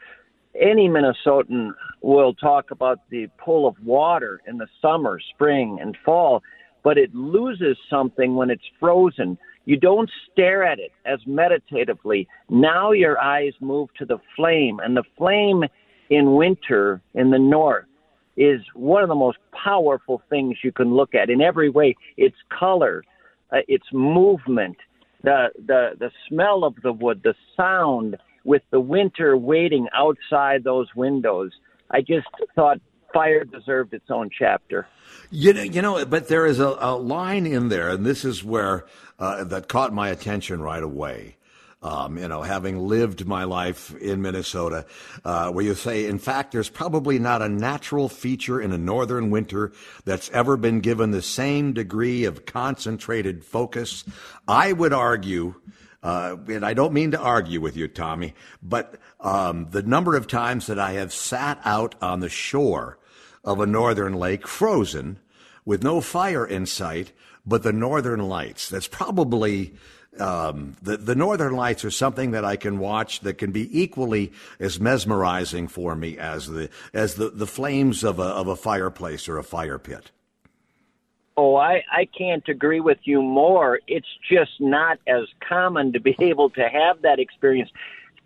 Any 0.59 0.89
Minnesotan 0.89 1.73
will 2.03 2.35
talk 2.35 2.71
about 2.71 3.01
the 3.11 3.29
pull 3.39 3.69
of 3.69 3.77
water 3.85 4.41
in 4.47 4.59
the 4.59 4.67
summer, 4.83 5.21
spring, 5.35 5.79
and 5.81 5.97
fall, 6.05 6.43
but 6.83 6.99
it 6.99 7.15
loses 7.15 7.77
something 7.89 8.35
when 8.35 8.51
it's 8.51 8.65
frozen. 8.79 9.39
You 9.65 9.77
don't 9.77 10.11
stare 10.33 10.65
at 10.65 10.79
it 10.79 10.91
as 11.05 11.21
meditatively. 11.27 12.27
Now 12.49 12.93
your 12.93 13.21
eyes 13.21 13.53
move 13.61 13.91
to 13.99 14.05
the 14.05 14.19
flame, 14.35 14.81
and 14.81 14.97
the 14.97 15.05
flame 15.17 15.65
in 16.09 16.35
winter 16.35 17.01
in 17.15 17.31
the 17.31 17.39
north 17.39 17.85
is 18.37 18.61
one 18.75 19.03
of 19.03 19.09
the 19.09 19.15
most 19.15 19.39
powerful 19.53 20.23
things 20.31 20.57
you 20.65 20.73
can 20.73 20.95
look 20.95 21.15
at 21.15 21.31
in 21.31 21.41
every 21.41 21.69
way. 21.69 21.95
Its 22.17 22.37
color, 22.59 23.05
uh, 23.53 23.59
its 23.69 23.87
movement, 23.93 24.77
the 25.23 25.51
the 25.67 25.91
the 25.99 26.11
smell 26.29 26.65
of 26.65 26.75
the 26.83 26.93
wood, 26.93 27.21
the 27.23 27.35
sound 27.57 28.17
with 28.45 28.63
the 28.71 28.81
winter 28.81 29.37
waiting 29.37 29.89
outside 29.95 30.65
those 30.65 30.89
windows. 30.95 31.53
I 31.91 32.01
just 32.01 32.29
thought 32.55 32.79
fire 33.13 33.45
deserved 33.45 33.93
its 33.93 34.11
own 34.11 34.31
chapter. 34.37 34.87
You 35.31 35.53
know, 35.53 35.63
you 35.63 35.83
know, 35.83 36.05
but 36.05 36.29
there 36.29 36.47
is 36.47 36.61
a, 36.61 36.77
a 36.81 36.97
line 36.97 37.47
in 37.47 37.69
there, 37.69 37.91
and 37.91 38.05
this 38.05 38.25
is 38.25 38.45
where 38.45 38.87
uh, 39.19 39.45
that 39.45 39.69
caught 39.69 39.93
my 39.93 40.09
attention 40.09 40.61
right 40.61 40.83
away. 40.83 41.37
Um, 41.83 42.19
you 42.19 42.29
know, 42.29 42.43
having 42.43 42.79
lived 42.79 43.27
my 43.27 43.45
life 43.45 43.97
in 43.97 44.21
Minnesota, 44.21 44.85
uh, 45.25 45.51
where 45.51 45.65
you 45.65 45.75
say, 45.75 46.05
in 46.05 46.19
fact, 46.19 46.53
there's 46.53 46.69
probably 46.69 47.19
not 47.19 47.41
a 47.41 47.49
natural 47.49 48.11
feature 48.11 48.61
in 48.61 48.71
a 48.73 48.77
northern 48.77 49.31
winter 49.31 49.73
that's 50.05 50.29
ever 50.31 50.59
been 50.59 50.81
given 50.81 51.11
the 51.11 51.23
same 51.23 51.73
degree 51.73 52.25
of 52.25 52.45
concentrated 52.45 53.43
focus. 53.47 54.05
I 54.47 54.75
would 54.75 54.93
argue, 54.93 55.55
uh, 56.03 56.37
and 56.49 56.65
I 56.65 56.75
don't 56.75 56.93
mean 56.93 57.11
to 57.11 57.21
argue 57.21 57.61
with 57.61 57.77
you, 57.77 57.89
Tommy, 57.89 58.35
but 58.63 58.97
um, 59.21 59.69
the 59.71 59.83
number 59.83 60.17
of 60.17 60.27
times 60.27 60.67
that 60.67 60.79
I 60.79 60.93
have 60.93 61.13
sat 61.13 61.61
out 61.65 61.95
on 62.01 62.21
the 62.21 62.29
shore 62.29 62.99
of 63.45 63.61
a 63.61 63.67
northern 63.67 64.15
lake, 64.15 64.47
frozen, 64.47 65.19
with 65.65 65.83
no 65.83 66.01
fire 66.01 66.47
in 66.47 66.67
sight, 66.67 67.13
but 67.45 67.63
the 67.63 67.73
northern 67.73 68.21
lights. 68.29 68.69
That's 68.69 68.89
probably 68.89 69.75
um, 70.19 70.77
the 70.83 70.97
the 70.97 71.15
Northern 71.15 71.55
Lights 71.55 71.85
are 71.85 71.91
something 71.91 72.33
that 72.33 72.45
I 72.45 72.57
can 72.57 72.79
watch 72.79 73.21
that 73.21 73.39
can 73.39 73.53
be 73.53 73.81
equally 73.81 74.33
as 74.59 74.81
mesmerizing 74.81 75.69
for 75.69 75.95
me 75.95 76.19
as 76.19 76.49
the 76.49 76.69
as 76.93 77.15
the, 77.15 77.31
the 77.31 77.47
flames 77.47 78.03
of 78.03 78.19
a 78.19 78.25
of 78.25 78.49
a 78.49 78.57
fireplace 78.57 79.29
or 79.29 79.39
a 79.39 79.45
fire 79.45 79.79
pit. 79.79 80.11
Oh, 81.43 81.57
I, 81.57 81.83
I 81.91 82.05
can't 82.05 82.47
agree 82.51 82.81
with 82.81 82.99
you 83.05 83.23
more. 83.23 83.81
It's 83.87 84.07
just 84.31 84.51
not 84.61 84.99
as 85.09 85.23
common 85.49 85.91
to 85.95 86.01
be 86.01 86.15
able 86.21 86.51
to 86.51 86.69
have 86.69 87.01
that 87.01 87.19
experience. 87.19 87.71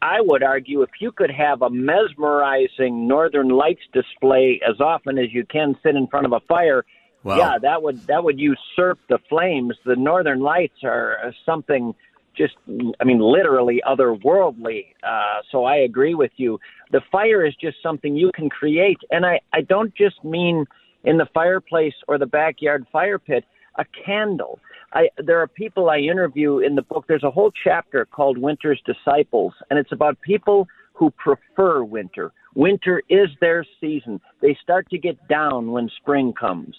I 0.03 0.21
would 0.21 0.43
argue 0.43 0.83
if 0.83 0.91
you 1.01 1.13
could 1.13 1.31
have 1.31 1.63
a 1.63 1.71
mesmerizing 1.71 3.07
Northern 3.07 3.51
Lights 3.51 3.83
display 3.93 4.61
as 4.69 4.81
often 4.81 5.17
as 5.17 5.33
you 5.33 5.47
can 5.47 5.77
sit 5.85 5.95
in 5.95 6.09
front 6.09 6.27
of 6.27 6.33
a 6.33 6.41
fire, 6.41 6.85
Wow. 7.23 7.39
Yeah, 7.39 7.59
that 7.63 7.83
would 7.83 8.07
that 8.07 8.23
would 8.23 8.39
usurp 8.39 8.99
the 9.09 9.19
flames. 9.31 9.77
The 9.87 9.97
northern 9.97 10.41
lights 10.41 10.85
are 10.85 11.33
something 11.47 11.95
just 12.37 12.53
I 13.01 13.05
mean 13.05 13.19
literally 13.19 13.81
otherworldly. 13.89 14.89
Uh, 15.03 15.41
so 15.51 15.65
I 15.65 15.77
agree 15.77 16.15
with 16.15 16.33
you. 16.37 16.61
The 16.93 17.01
fire 17.11 17.47
is 17.47 17.55
just 17.59 17.79
something 17.83 18.15
you 18.15 18.31
can 18.35 18.51
create, 18.51 18.99
and 19.11 19.25
I 19.25 19.41
I 19.55 19.63
don't 19.63 19.95
just 19.95 20.23
mean 20.23 20.67
in 21.05 21.17
the 21.17 21.27
fireplace 21.33 21.95
or 22.09 22.19
the 22.19 22.27
backyard 22.27 22.87
fire 22.93 23.19
pit. 23.19 23.45
A 23.77 23.85
candle. 24.07 24.61
I, 24.93 25.09
there 25.19 25.41
are 25.41 25.49
people 25.49 25.91
I 25.91 25.99
interview 25.99 26.59
in 26.59 26.77
the 26.77 26.83
book. 26.83 27.07
There's 27.09 27.25
a 27.25 27.31
whole 27.31 27.51
chapter 27.65 28.05
called 28.05 28.39
Winter's 28.39 28.81
Disciples, 28.87 29.53
and 29.69 29.81
it's 29.81 29.91
about 29.91 30.17
people 30.21 30.69
who 30.93 31.11
prefer 31.11 31.83
winter. 31.83 32.33
Winter 32.55 33.03
is 33.09 33.31
their 33.41 33.67
season. 33.81 34.21
They 34.41 34.57
start 34.63 34.89
to 34.91 34.99
get 34.99 35.27
down 35.27 35.73
when 35.73 35.91
spring 36.01 36.33
comes 36.33 36.77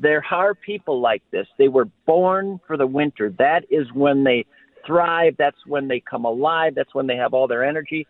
there 0.00 0.24
are 0.30 0.54
people 0.54 1.00
like 1.00 1.22
this. 1.30 1.46
They 1.58 1.68
were 1.68 1.86
born 2.06 2.60
for 2.66 2.76
the 2.76 2.86
winter. 2.86 3.34
That 3.38 3.64
is 3.70 3.86
when 3.92 4.24
they 4.24 4.46
thrive. 4.86 5.34
That's 5.38 5.66
when 5.66 5.88
they 5.88 6.00
come 6.00 6.24
alive. 6.24 6.74
That's 6.74 6.94
when 6.94 7.06
they 7.06 7.16
have 7.16 7.34
all 7.34 7.48
their 7.48 7.64
energy. 7.64 8.06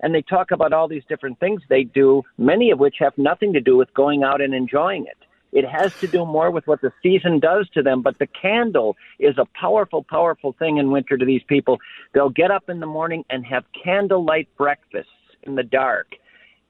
And 0.00 0.14
they 0.14 0.22
talk 0.22 0.50
about 0.50 0.72
all 0.72 0.88
these 0.88 1.04
different 1.08 1.40
things 1.40 1.62
they 1.68 1.84
do, 1.84 2.22
many 2.36 2.70
of 2.70 2.78
which 2.78 2.96
have 2.98 3.16
nothing 3.16 3.52
to 3.54 3.60
do 3.60 3.76
with 3.76 3.92
going 3.94 4.22
out 4.22 4.40
and 4.40 4.54
enjoying 4.54 5.06
it. 5.06 5.16
It 5.52 5.66
has 5.68 5.94
to 6.00 6.08
do 6.08 6.26
more 6.26 6.50
with 6.50 6.66
what 6.66 6.80
the 6.80 6.92
season 7.02 7.38
does 7.38 7.68
to 7.74 7.82
them. 7.82 8.02
But 8.02 8.18
the 8.18 8.26
candle 8.26 8.96
is 9.20 9.38
a 9.38 9.46
powerful, 9.58 10.02
powerful 10.02 10.52
thing 10.58 10.78
in 10.78 10.90
winter 10.90 11.16
to 11.16 11.24
these 11.24 11.42
people. 11.44 11.78
They'll 12.12 12.28
get 12.28 12.50
up 12.50 12.68
in 12.68 12.80
the 12.80 12.86
morning 12.86 13.24
and 13.30 13.46
have 13.46 13.64
candlelight 13.84 14.48
breakfasts 14.56 15.10
in 15.44 15.54
the 15.54 15.62
dark 15.62 16.08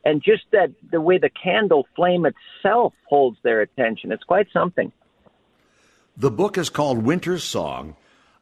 and 0.04 0.22
just 0.22 0.44
that 0.52 0.70
the 0.90 1.00
way 1.00 1.18
the 1.18 1.30
candle 1.30 1.86
flame 1.96 2.26
itself 2.26 2.92
holds 3.08 3.38
their 3.42 3.62
attention. 3.62 4.12
It's 4.12 4.24
quite 4.24 4.48
something. 4.52 4.92
The 6.16 6.30
book 6.30 6.58
is 6.58 6.68
called 6.68 7.02
Winter's 7.02 7.42
Song. 7.42 7.96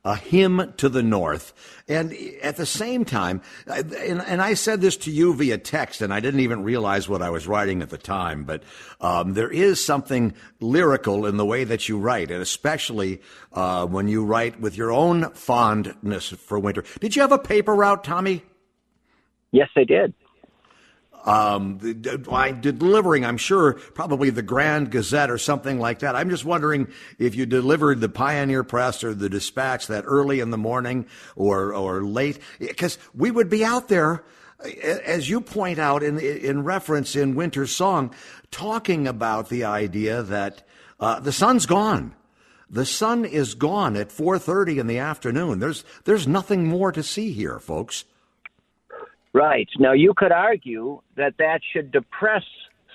A 0.04 0.16
hymn 0.16 0.74
to 0.78 0.88
the 0.88 1.02
North. 1.02 1.52
And 1.86 2.12
at 2.42 2.56
the 2.56 2.66
same 2.66 3.04
time, 3.04 3.40
and, 3.66 3.92
and, 4.22 4.42
I 4.42 4.54
said 4.54 4.80
this 4.80 4.96
to 4.98 5.12
you 5.12 5.32
via 5.34 5.58
text, 5.58 6.02
and 6.02 6.12
I 6.12 6.18
didn't 6.18 6.40
even 6.40 6.64
realize 6.64 7.08
what 7.08 7.22
I 7.22 7.30
was 7.30 7.46
writing 7.46 7.82
at 7.82 7.90
the 7.90 7.98
time, 7.98 8.42
but 8.42 8.64
um, 9.00 9.34
there 9.34 9.50
is 9.50 9.84
something 9.84 10.34
lyrical 10.58 11.24
in 11.24 11.36
the 11.36 11.46
way 11.46 11.62
that 11.62 11.88
you 11.88 11.98
write, 11.98 12.32
and 12.32 12.42
especially 12.42 13.20
uh, 13.52 13.86
when 13.86 14.08
you 14.08 14.24
write 14.24 14.60
with 14.60 14.76
your 14.76 14.90
own 14.90 15.30
fondness 15.34 16.30
for 16.30 16.58
winter. 16.58 16.82
Did 17.00 17.14
you 17.14 17.22
have 17.22 17.32
a 17.32 17.38
paper 17.38 17.74
route, 17.74 18.02
Tommy? 18.02 18.42
Yes, 19.52 19.68
I 19.76 19.84
did 19.84 20.14
um, 21.24 21.78
delivering, 21.78 23.24
I'm 23.24 23.36
sure, 23.36 23.74
probably 23.74 24.30
the 24.30 24.42
Grand 24.42 24.90
Gazette 24.90 25.30
or 25.30 25.38
something 25.38 25.78
like 25.78 26.00
that. 26.00 26.16
I'm 26.16 26.30
just 26.30 26.44
wondering 26.44 26.88
if 27.18 27.34
you 27.34 27.46
delivered 27.46 28.00
the 28.00 28.08
Pioneer 28.08 28.64
Press 28.64 29.04
or 29.04 29.14
the 29.14 29.28
Dispatch 29.28 29.86
that 29.86 30.04
early 30.06 30.40
in 30.40 30.50
the 30.50 30.58
morning 30.58 31.06
or, 31.36 31.74
or 31.74 32.02
late, 32.02 32.38
because 32.58 32.98
we 33.14 33.30
would 33.30 33.48
be 33.48 33.64
out 33.64 33.88
there, 33.88 34.24
as 34.82 35.28
you 35.28 35.40
point 35.40 35.78
out 35.78 36.02
in, 36.02 36.18
in 36.18 36.64
reference 36.64 37.16
in 37.16 37.34
Winter's 37.34 37.74
Song, 37.74 38.14
talking 38.50 39.06
about 39.06 39.48
the 39.48 39.64
idea 39.64 40.22
that 40.22 40.66
uh, 41.00 41.20
the 41.20 41.32
sun's 41.32 41.66
gone. 41.66 42.14
The 42.70 42.86
sun 42.86 43.26
is 43.26 43.54
gone 43.54 43.96
at 43.96 44.08
4:30 44.08 44.78
in 44.78 44.86
the 44.86 44.98
afternoon. 44.98 45.58
There's 45.58 45.84
there's 46.04 46.26
nothing 46.26 46.66
more 46.66 46.90
to 46.90 47.02
see 47.02 47.32
here, 47.32 47.58
folks. 47.58 48.04
Right. 49.32 49.68
Now, 49.78 49.92
you 49.92 50.12
could 50.14 50.32
argue 50.32 51.00
that 51.16 51.34
that 51.38 51.60
should 51.72 51.90
depress 51.90 52.44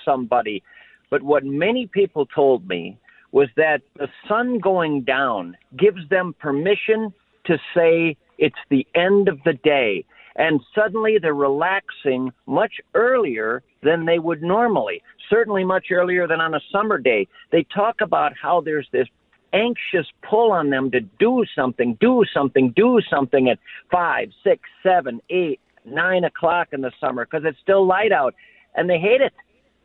somebody, 0.06 0.62
but 1.10 1.24
what 1.24 1.44
many 1.44 1.88
people 1.88 2.26
told 2.28 2.68
me 2.68 2.98
was 3.32 3.50
that 3.58 3.82
the 3.96 4.08
sun 4.28 4.60
going 4.60 5.02
down 5.02 5.58
gives 5.78 6.08
them 6.10 6.36
permission 6.40 7.14
to 7.46 7.58
say 7.76 8.16
it's 8.38 8.56
the 8.70 8.86
end 8.96 9.28
of 9.28 9.40
the 9.46 9.54
day. 9.54 10.06
And 10.36 10.62
suddenly 10.76 11.18
they're 11.20 11.34
relaxing 11.34 12.32
much 12.46 12.74
earlier 12.94 13.64
than 13.82 14.06
they 14.06 14.20
would 14.20 14.44
normally, 14.44 15.02
certainly 15.30 15.64
much 15.64 15.88
earlier 15.92 16.28
than 16.28 16.40
on 16.40 16.54
a 16.54 16.60
summer 16.72 17.00
day. 17.00 17.28
They 17.52 17.66
talk 17.74 18.02
about 18.02 18.34
how 18.40 18.62
there's 18.62 18.88
this 18.92 19.08
anxious 19.54 20.06
pull 20.30 20.52
on 20.52 20.70
them 20.70 20.92
to 20.92 21.00
do 21.02 21.44
something, 21.56 21.98
do 22.00 22.24
something, 22.32 22.72
do 22.76 23.00
something 23.10 23.50
at 23.50 23.58
five, 23.92 24.30
six, 24.44 24.62
seven, 24.84 25.22
eight, 25.30 25.60
nine 25.88 26.24
o'clock 26.24 26.70
in 26.72 26.82
the 26.82 26.92
summer 27.00 27.26
because 27.26 27.46
it's 27.46 27.60
still 27.60 27.86
light 27.86 28.12
out, 28.12 28.36
and 28.76 28.90
they 28.90 29.00
hate 29.00 29.22
it. 29.22 29.34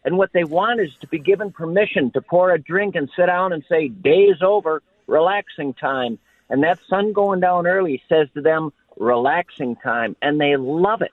And 0.04 0.18
what 0.18 0.32
they 0.32 0.44
want 0.44 0.80
is 0.80 0.90
to 1.00 1.06
be 1.06 1.18
given 1.18 1.52
permission 1.52 2.10
to 2.12 2.20
pour 2.20 2.52
a 2.52 2.58
drink 2.58 2.96
and 2.96 3.08
sit 3.16 3.26
down 3.26 3.52
and 3.52 3.64
say, 3.68 3.88
"Day's 3.88 4.42
over, 4.42 4.82
relaxing 5.06 5.74
time." 5.74 6.18
And 6.50 6.62
that 6.64 6.78
sun 6.88 7.12
going 7.12 7.40
down 7.40 7.66
early 7.66 8.02
says 8.08 8.28
to 8.34 8.40
them, 8.40 8.72
"Relaxing 8.96 9.76
time," 9.76 10.16
and 10.20 10.40
they 10.40 10.56
love 10.56 11.02
it. 11.02 11.12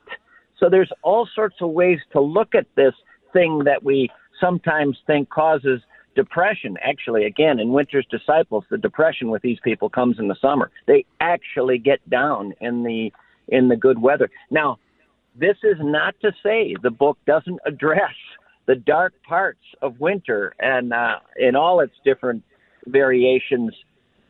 So 0.58 0.69
there's 0.69 0.91
all 1.04 1.25
sorts 1.28 1.62
of 1.62 1.69
ways 1.69 1.99
to 2.12 2.19
look 2.19 2.56
at 2.56 2.65
this 2.75 2.93
thing 3.32 3.63
that 3.65 3.84
we 3.84 4.10
sometimes 4.39 4.97
think 5.06 5.30
causes 5.30 5.82
depression. 6.15 6.78
Actually, 6.82 7.25
again, 7.25 7.60
in 7.60 7.71
Winter's 7.71 8.06
Disciples, 8.08 8.65
the 8.69 8.78
depression 8.78 9.30
with 9.30 9.41
these 9.41 9.60
people 9.63 9.89
comes 9.89 10.19
in 10.19 10.28
the 10.28 10.36
summer. 10.36 10.71
They 10.86 11.06
actually 11.21 11.78
get 11.78 12.08
down 12.10 12.54
in 12.60 12.84
the 12.84 13.13
in 13.50 13.68
the 13.68 13.76
good 13.76 14.02
weather. 14.02 14.30
Now, 14.50 14.78
this 15.36 15.58
is 15.64 15.78
not 15.80 16.16
to 16.22 16.32
say 16.44 16.76
the 16.82 16.90
book 16.90 17.18
doesn't 17.26 17.60
address 17.66 18.16
the 18.68 18.76
dark 18.76 19.14
parts 19.28 19.64
of 19.82 20.00
winter 20.00 20.54
and 20.60 20.94
uh, 20.94 21.16
in 21.38 21.56
all 21.56 21.80
its 21.80 21.94
different 22.04 22.44
variations. 22.86 23.74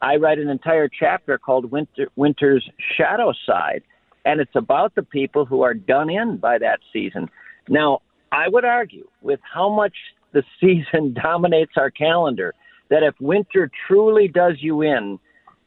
I 0.01 0.15
write 0.15 0.39
an 0.39 0.49
entire 0.49 0.87
chapter 0.87 1.37
called 1.37 1.71
Winter, 1.71 2.07
Winter's 2.15 2.67
Shadow 2.97 3.33
Side, 3.45 3.83
and 4.25 4.39
it's 4.39 4.55
about 4.55 4.95
the 4.95 5.03
people 5.03 5.45
who 5.45 5.61
are 5.61 5.73
done 5.73 6.09
in 6.09 6.37
by 6.37 6.57
that 6.57 6.79
season. 6.93 7.29
Now, 7.67 8.01
I 8.31 8.47
would 8.47 8.65
argue 8.65 9.07
with 9.21 9.39
how 9.43 9.69
much 9.69 9.95
the 10.31 10.43
season 10.61 11.13
dominates 11.13 11.73
our 11.75 11.91
calendar 11.91 12.53
that 12.89 13.03
if 13.03 13.15
winter 13.19 13.69
truly 13.87 14.27
does 14.27 14.55
you 14.59 14.81
in, 14.81 15.19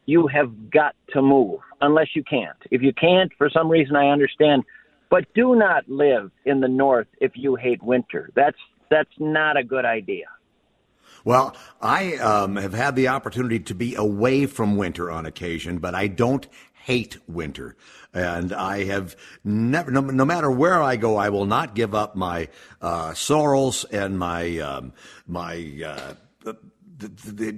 you 0.06 0.26
have 0.28 0.70
got 0.70 0.94
to 1.12 1.22
move 1.22 1.60
unless 1.80 2.08
you 2.14 2.24
can't. 2.24 2.56
If 2.70 2.82
you 2.82 2.92
can't, 2.92 3.32
for 3.38 3.50
some 3.50 3.68
reason, 3.68 3.96
I 3.96 4.08
understand. 4.08 4.64
But 5.10 5.32
do 5.34 5.54
not 5.54 5.88
live 5.88 6.30
in 6.44 6.60
the 6.60 6.68
north 6.68 7.06
if 7.20 7.32
you 7.34 7.54
hate 7.56 7.82
winter. 7.82 8.30
That's 8.34 8.56
that's 8.90 9.10
not 9.18 9.56
a 9.56 9.64
good 9.64 9.84
idea. 9.84 10.26
Well, 11.24 11.56
I 11.80 12.16
um, 12.16 12.56
have 12.56 12.74
had 12.74 12.96
the 12.96 13.08
opportunity 13.08 13.60
to 13.60 13.74
be 13.74 13.94
away 13.94 14.46
from 14.46 14.76
winter 14.76 15.10
on 15.10 15.24
occasion, 15.24 15.78
but 15.78 15.94
I 15.94 16.08
don't 16.08 16.46
hate 16.72 17.16
winter. 17.28 17.76
And 18.12 18.52
I 18.52 18.84
have 18.84 19.16
never, 19.44 19.90
no, 19.90 20.00
no, 20.00 20.24
matter 20.24 20.50
where 20.50 20.82
I 20.82 20.96
go, 20.96 21.16
I 21.16 21.28
will 21.28 21.46
not 21.46 21.74
give 21.74 21.94
up 21.94 22.16
my 22.16 22.48
uh, 22.80 23.12
Sorels 23.12 23.84
and 23.90 24.18
my 24.18 24.58
um, 24.58 24.92
my 25.26 25.82
uh, 25.86 26.52
the, 27.08 27.32
the, 27.32 27.50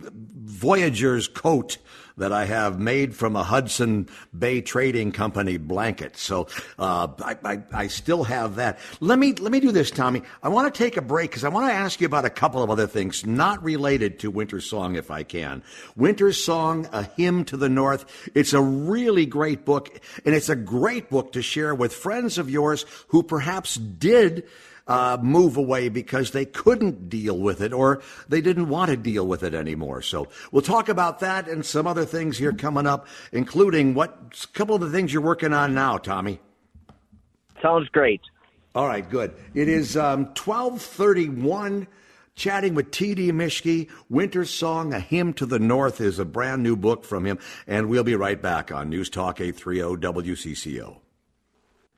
the 0.00 0.12
Voyageur's 0.44 1.28
coat 1.28 1.78
that 2.16 2.32
I 2.32 2.44
have 2.44 2.78
made 2.78 3.14
from 3.14 3.36
a 3.36 3.42
Hudson 3.42 4.08
Bay 4.36 4.60
Trading 4.60 5.12
Company 5.12 5.56
blanket. 5.56 6.16
So 6.16 6.46
uh, 6.78 7.08
I, 7.20 7.36
I, 7.44 7.62
I, 7.72 7.86
still 7.86 8.24
have 8.24 8.56
that. 8.56 8.78
Let 9.00 9.18
me 9.18 9.32
let 9.32 9.50
me 9.50 9.60
do 9.60 9.72
this, 9.72 9.90
Tommy. 9.90 10.22
I 10.42 10.48
want 10.48 10.72
to 10.72 10.76
take 10.76 10.96
a 10.96 11.02
break 11.02 11.30
because 11.30 11.44
I 11.44 11.48
want 11.48 11.70
to 11.70 11.74
ask 11.74 12.00
you 12.00 12.06
about 12.06 12.24
a 12.24 12.30
couple 12.30 12.62
of 12.62 12.70
other 12.70 12.86
things 12.86 13.24
not 13.24 13.62
related 13.62 14.18
to 14.20 14.30
Winter 14.30 14.60
Song, 14.60 14.96
if 14.96 15.10
I 15.10 15.22
can. 15.22 15.62
Winter 15.96 16.32
Song, 16.32 16.88
a 16.92 17.04
hymn 17.04 17.44
to 17.46 17.56
the 17.56 17.68
North. 17.68 18.30
It's 18.34 18.52
a 18.52 18.60
really 18.60 19.26
great 19.26 19.64
book, 19.64 20.00
and 20.24 20.34
it's 20.34 20.48
a 20.48 20.56
great 20.56 21.08
book 21.08 21.32
to 21.32 21.42
share 21.42 21.74
with 21.74 21.92
friends 21.92 22.38
of 22.38 22.50
yours 22.50 22.84
who 23.08 23.22
perhaps 23.22 23.76
did 23.76 24.44
uh, 24.92 25.16
move 25.22 25.56
away 25.56 25.88
because 25.88 26.32
they 26.32 26.44
couldn't 26.44 27.08
deal 27.08 27.38
with 27.38 27.62
it 27.62 27.72
or 27.72 28.02
they 28.28 28.42
didn't 28.42 28.68
want 28.68 28.90
to 28.90 28.96
deal 28.96 29.26
with 29.26 29.42
it 29.42 29.54
anymore. 29.54 30.02
So 30.02 30.28
we'll 30.50 30.60
talk 30.60 30.90
about 30.90 31.20
that 31.20 31.48
and 31.48 31.64
some 31.64 31.86
other 31.86 32.04
things 32.04 32.36
here 32.36 32.52
coming 32.52 32.86
up, 32.86 33.06
including 33.32 33.94
what 33.94 34.34
a 34.44 34.46
couple 34.48 34.74
of 34.74 34.82
the 34.82 34.90
things 34.90 35.10
you're 35.10 35.22
working 35.22 35.54
on 35.54 35.72
now, 35.72 35.96
Tommy. 35.96 36.40
Sounds 37.62 37.88
great. 37.88 38.20
All 38.74 38.86
right, 38.86 39.08
good. 39.08 39.34
It 39.54 39.66
is 39.66 39.96
um, 39.96 40.26
1231 40.26 41.86
chatting 42.34 42.74
with 42.74 42.90
T.D. 42.90 43.32
Mischke. 43.32 43.88
Winter 44.10 44.44
Song, 44.44 44.92
A 44.92 45.00
Hymn 45.00 45.32
to 45.34 45.46
the 45.46 45.58
North 45.58 46.02
is 46.02 46.18
a 46.18 46.26
brand 46.26 46.62
new 46.62 46.76
book 46.76 47.06
from 47.06 47.24
him, 47.24 47.38
and 47.66 47.88
we'll 47.88 48.04
be 48.04 48.14
right 48.14 48.40
back 48.40 48.70
on 48.70 48.90
News 48.90 49.08
Talk 49.08 49.40
830 49.40 50.06
WCCO. 50.06 50.98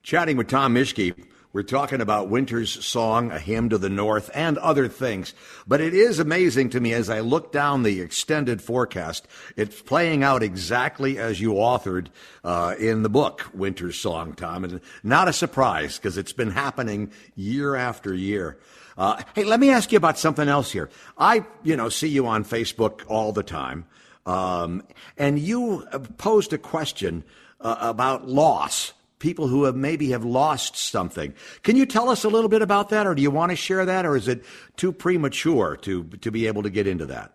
Chatting 0.01 0.37
with 0.37 0.47
Tom 0.47 0.75
Mischke. 0.75 1.13
We're 1.55 1.63
talking 1.63 2.01
about 2.01 2.27
Winter's 2.27 2.85
Song, 2.85 3.31
A 3.31 3.39
Hymn 3.39 3.69
to 3.69 3.77
the 3.77 3.89
North, 3.89 4.29
and 4.33 4.57
other 4.57 4.89
things. 4.89 5.33
But 5.65 5.79
it 5.79 5.93
is 5.93 6.19
amazing 6.19 6.71
to 6.71 6.81
me 6.81 6.91
as 6.91 7.09
I 7.09 7.21
look 7.21 7.53
down 7.53 7.83
the 7.83 8.01
extended 8.01 8.61
forecast, 8.61 9.25
it's 9.55 9.81
playing 9.81 10.21
out 10.21 10.43
exactly 10.43 11.17
as 11.17 11.39
you 11.39 11.53
authored 11.53 12.07
uh, 12.43 12.75
in 12.77 13.03
the 13.03 13.09
book, 13.09 13.49
Winter's 13.53 13.97
Song, 13.97 14.33
Tom. 14.33 14.65
And 14.65 14.81
not 15.01 15.29
a 15.29 15.31
surprise 15.31 15.95
because 15.95 16.17
it's 16.17 16.33
been 16.33 16.51
happening 16.51 17.09
year 17.37 17.77
after 17.77 18.13
year. 18.13 18.59
Uh, 18.97 19.21
hey, 19.33 19.45
let 19.45 19.61
me 19.61 19.69
ask 19.69 19.93
you 19.93 19.97
about 19.97 20.19
something 20.19 20.49
else 20.49 20.73
here. 20.73 20.89
I, 21.17 21.45
you 21.63 21.77
know, 21.77 21.87
see 21.87 22.09
you 22.09 22.27
on 22.27 22.43
Facebook 22.43 23.03
all 23.07 23.31
the 23.31 23.43
time. 23.43 23.85
Um, 24.25 24.83
and 25.17 25.39
you 25.39 25.87
posed 26.17 26.51
a 26.51 26.57
question 26.57 27.23
uh, 27.61 27.77
about 27.79 28.27
loss 28.27 28.91
people 29.19 29.47
who 29.47 29.63
have 29.63 29.75
maybe 29.75 30.11
have 30.11 30.25
lost 30.25 30.75
something. 30.75 31.33
Can 31.63 31.75
you 31.75 31.85
tell 31.85 32.09
us 32.09 32.23
a 32.23 32.29
little 32.29 32.49
bit 32.49 32.61
about 32.61 32.89
that, 32.89 33.07
or 33.07 33.15
do 33.15 33.21
you 33.21 33.31
want 33.31 33.51
to 33.51 33.55
share 33.55 33.85
that, 33.85 34.05
or 34.05 34.15
is 34.15 34.27
it 34.27 34.43
too 34.77 34.91
premature 34.91 35.77
to 35.77 36.03
to 36.03 36.31
be 36.31 36.47
able 36.47 36.63
to 36.63 36.69
get 36.69 36.87
into 36.87 37.05
that? 37.07 37.33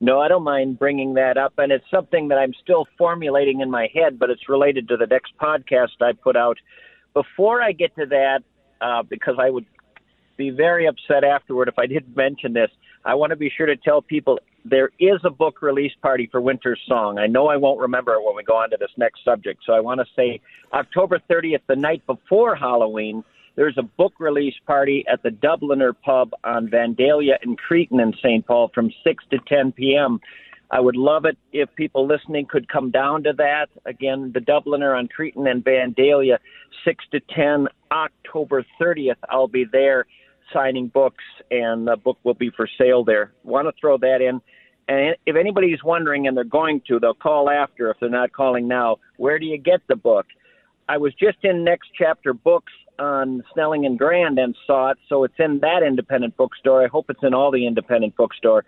No, 0.00 0.20
I 0.20 0.28
don't 0.28 0.42
mind 0.42 0.78
bringing 0.78 1.14
that 1.14 1.38
up, 1.38 1.54
and 1.56 1.72
it's 1.72 1.88
something 1.90 2.28
that 2.28 2.36
I'm 2.36 2.52
still 2.62 2.86
formulating 2.98 3.60
in 3.60 3.70
my 3.70 3.88
head, 3.94 4.18
but 4.18 4.28
it's 4.28 4.48
related 4.48 4.88
to 4.88 4.96
the 4.96 5.06
next 5.06 5.32
podcast 5.40 6.00
I 6.00 6.12
put 6.12 6.36
out. 6.36 6.58
Before 7.14 7.62
I 7.62 7.72
get 7.72 7.94
to 7.96 8.06
that, 8.06 8.42
uh, 8.80 9.02
because 9.02 9.36
I 9.38 9.48
would 9.48 9.66
be 10.36 10.50
very 10.50 10.86
upset 10.86 11.24
afterward 11.24 11.68
if 11.68 11.78
I 11.78 11.86
didn't 11.86 12.16
mention 12.16 12.52
this. 12.52 12.70
I 13.04 13.14
want 13.14 13.30
to 13.30 13.36
be 13.36 13.50
sure 13.56 13.66
to 13.66 13.76
tell 13.76 14.02
people 14.02 14.40
there 14.64 14.90
is 14.98 15.20
a 15.24 15.30
book 15.30 15.60
release 15.60 15.92
party 16.00 16.28
for 16.30 16.40
Winter's 16.40 16.80
Song. 16.88 17.18
I 17.18 17.26
know 17.26 17.48
I 17.48 17.56
won't 17.56 17.80
remember 17.80 18.14
it 18.14 18.24
when 18.24 18.34
we 18.34 18.42
go 18.42 18.56
on 18.56 18.70
to 18.70 18.76
this 18.78 18.90
next 18.96 19.24
subject, 19.24 19.62
so 19.66 19.74
I 19.74 19.80
want 19.80 20.00
to 20.00 20.06
say 20.16 20.40
October 20.72 21.20
30th, 21.30 21.60
the 21.68 21.76
night 21.76 22.04
before 22.06 22.56
Halloween, 22.56 23.22
there's 23.56 23.76
a 23.78 23.82
book 23.82 24.14
release 24.18 24.54
party 24.66 25.04
at 25.10 25.22
the 25.22 25.28
Dubliner 25.30 25.92
Pub 26.04 26.30
on 26.42 26.68
Vandalia 26.68 27.34
and 27.42 27.58
Cretin 27.58 28.00
in 28.00 28.12
St. 28.14 28.44
Paul 28.46 28.70
from 28.74 28.90
6 29.04 29.24
to 29.30 29.38
10 29.46 29.72
p.m. 29.72 30.18
I 30.70 30.80
would 30.80 30.96
love 30.96 31.24
it 31.24 31.38
if 31.52 31.68
people 31.76 32.06
listening 32.06 32.46
could 32.46 32.68
come 32.68 32.90
down 32.90 33.22
to 33.24 33.32
that. 33.34 33.66
Again, 33.84 34.32
the 34.32 34.40
Dubliner 34.40 34.98
on 34.98 35.08
Cretin 35.08 35.46
and 35.46 35.62
Vandalia, 35.64 36.38
6 36.84 37.04
to 37.12 37.20
10, 37.20 37.68
October 37.92 38.64
30th. 38.80 39.16
I'll 39.28 39.46
be 39.46 39.64
there 39.70 40.06
signing 40.52 40.88
books, 40.88 41.24
and 41.50 41.86
the 41.86 41.96
book 41.96 42.18
will 42.24 42.34
be 42.34 42.50
for 42.50 42.68
sale 42.78 43.04
there. 43.04 43.32
Want 43.42 43.66
to 43.66 43.72
throw 43.80 43.98
that 43.98 44.20
in. 44.20 44.40
And 44.86 45.16
if 45.26 45.36
anybody's 45.36 45.82
wondering, 45.82 46.26
and 46.26 46.36
they're 46.36 46.44
going 46.44 46.82
to, 46.88 46.98
they'll 47.00 47.14
call 47.14 47.48
after 47.48 47.90
if 47.90 47.96
they're 48.00 48.10
not 48.10 48.32
calling 48.32 48.68
now. 48.68 48.98
Where 49.16 49.38
do 49.38 49.46
you 49.46 49.56
get 49.56 49.80
the 49.88 49.96
book? 49.96 50.26
I 50.88 50.98
was 50.98 51.14
just 51.14 51.38
in 51.42 51.64
Next 51.64 51.88
Chapter 51.96 52.34
Books 52.34 52.72
on 52.98 53.42
Snelling 53.54 53.86
and 53.86 53.98
Grand 53.98 54.38
and 54.38 54.54
saw 54.66 54.90
it, 54.90 54.98
so 55.08 55.24
it's 55.24 55.34
in 55.38 55.60
that 55.60 55.82
independent 55.82 56.36
bookstore. 56.36 56.84
I 56.84 56.88
hope 56.88 57.06
it's 57.08 57.22
in 57.22 57.32
all 57.32 57.50
the 57.50 57.66
independent 57.66 58.14
bookstore 58.16 58.64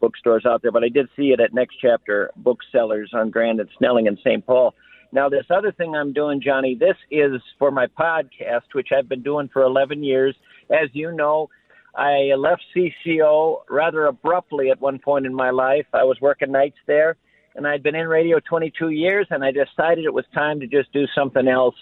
bookstores 0.00 0.46
out 0.46 0.62
there, 0.62 0.72
but 0.72 0.82
I 0.82 0.88
did 0.88 1.08
see 1.14 1.32
it 1.32 1.40
at 1.40 1.52
Next 1.52 1.76
Chapter 1.80 2.30
Booksellers 2.36 3.10
on 3.12 3.30
Grand 3.30 3.60
and 3.60 3.68
Snelling 3.76 4.08
and 4.08 4.18
St. 4.24 4.44
Paul. 4.44 4.74
Now, 5.12 5.28
this 5.28 5.46
other 5.50 5.72
thing 5.72 5.94
I'm 5.94 6.12
doing, 6.12 6.40
Johnny, 6.40 6.76
this 6.78 6.96
is 7.10 7.40
for 7.58 7.70
my 7.70 7.86
podcast, 7.86 8.72
which 8.72 8.88
I've 8.96 9.08
been 9.08 9.22
doing 9.22 9.48
for 9.52 9.62
11 9.62 10.04
years. 10.04 10.36
As 10.70 10.88
you 10.92 11.12
know, 11.12 11.48
I 11.96 12.34
left 12.38 12.62
CCO 12.74 13.62
rather 13.68 14.06
abruptly 14.06 14.70
at 14.70 14.80
one 14.80 15.00
point 15.00 15.26
in 15.26 15.34
my 15.34 15.50
life. 15.50 15.86
I 15.92 16.04
was 16.04 16.16
working 16.20 16.52
nights 16.52 16.78
there, 16.86 17.16
and 17.56 17.66
I'd 17.66 17.82
been 17.82 17.96
in 17.96 18.06
radio 18.06 18.38
22 18.48 18.90
years, 18.90 19.26
and 19.30 19.44
I 19.44 19.50
decided 19.50 20.04
it 20.04 20.14
was 20.14 20.24
time 20.32 20.60
to 20.60 20.68
just 20.68 20.92
do 20.92 21.06
something 21.14 21.48
else 21.48 21.74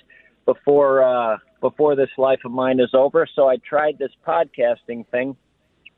before 0.46 1.02
uh, 1.02 1.36
before 1.60 1.94
this 1.94 2.08
life 2.16 2.40
of 2.46 2.52
mine 2.52 2.80
is 2.80 2.90
over. 2.94 3.26
So 3.34 3.48
I 3.48 3.56
tried 3.56 3.98
this 3.98 4.12
podcasting 4.26 5.06
thing, 5.10 5.36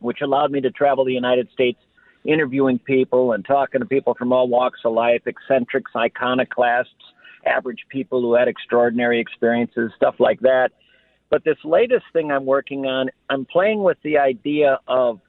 which 0.01 0.23
allowed 0.23 0.51
me 0.51 0.61
to 0.63 0.71
travel 0.71 1.05
the 1.05 1.13
United 1.13 1.49
States 1.53 1.79
interviewing 2.25 2.79
people 2.81 3.33
and 3.33 3.45
talking 3.45 3.81
to 3.81 3.87
people 3.87 4.15
from 4.15 4.33
all 4.33 4.49
walks 4.49 4.81
of 4.85 4.93
life, 4.93 5.23
eccentrics, 5.27 5.93
iconoclasts, 5.95 6.91
average 7.47 7.87
people 7.89 8.21
who 8.21 8.35
had 8.35 8.49
extraordinary 8.49 9.21
experiences, 9.21 9.91
stuff 9.97 10.17
like 10.19 10.41
that. 10.41 10.71
But 11.31 11.45
this 11.45 11.59
latest 11.65 12.05
thing 12.13 12.31
I'm 12.31 12.45
working 12.45 12.87
on, 12.87 13.09
I'm 13.29 13.45
playing 13.45 13.83
with 13.83 13.99
the 14.03 14.19
idea 14.19 14.79
of 14.89 15.21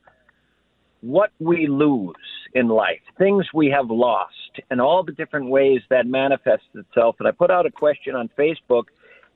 what 1.02 1.32
we 1.40 1.68
lose 1.68 2.16
in 2.54 2.68
life, 2.68 3.02
things 3.18 3.46
we 3.54 3.70
have 3.70 3.90
lost, 3.90 4.34
and 4.70 4.82
all 4.82 5.04
the 5.04 5.14
different 5.14 5.50
ways 5.50 5.82
that 5.90 6.06
manifests 6.06 6.68
itself. 6.74 7.16
And 7.20 7.28
I 7.28 7.32
put 7.32 7.52
out 7.52 7.66
a 7.66 7.72
question 7.72 8.16
on 8.16 8.30
Facebook 8.38 8.86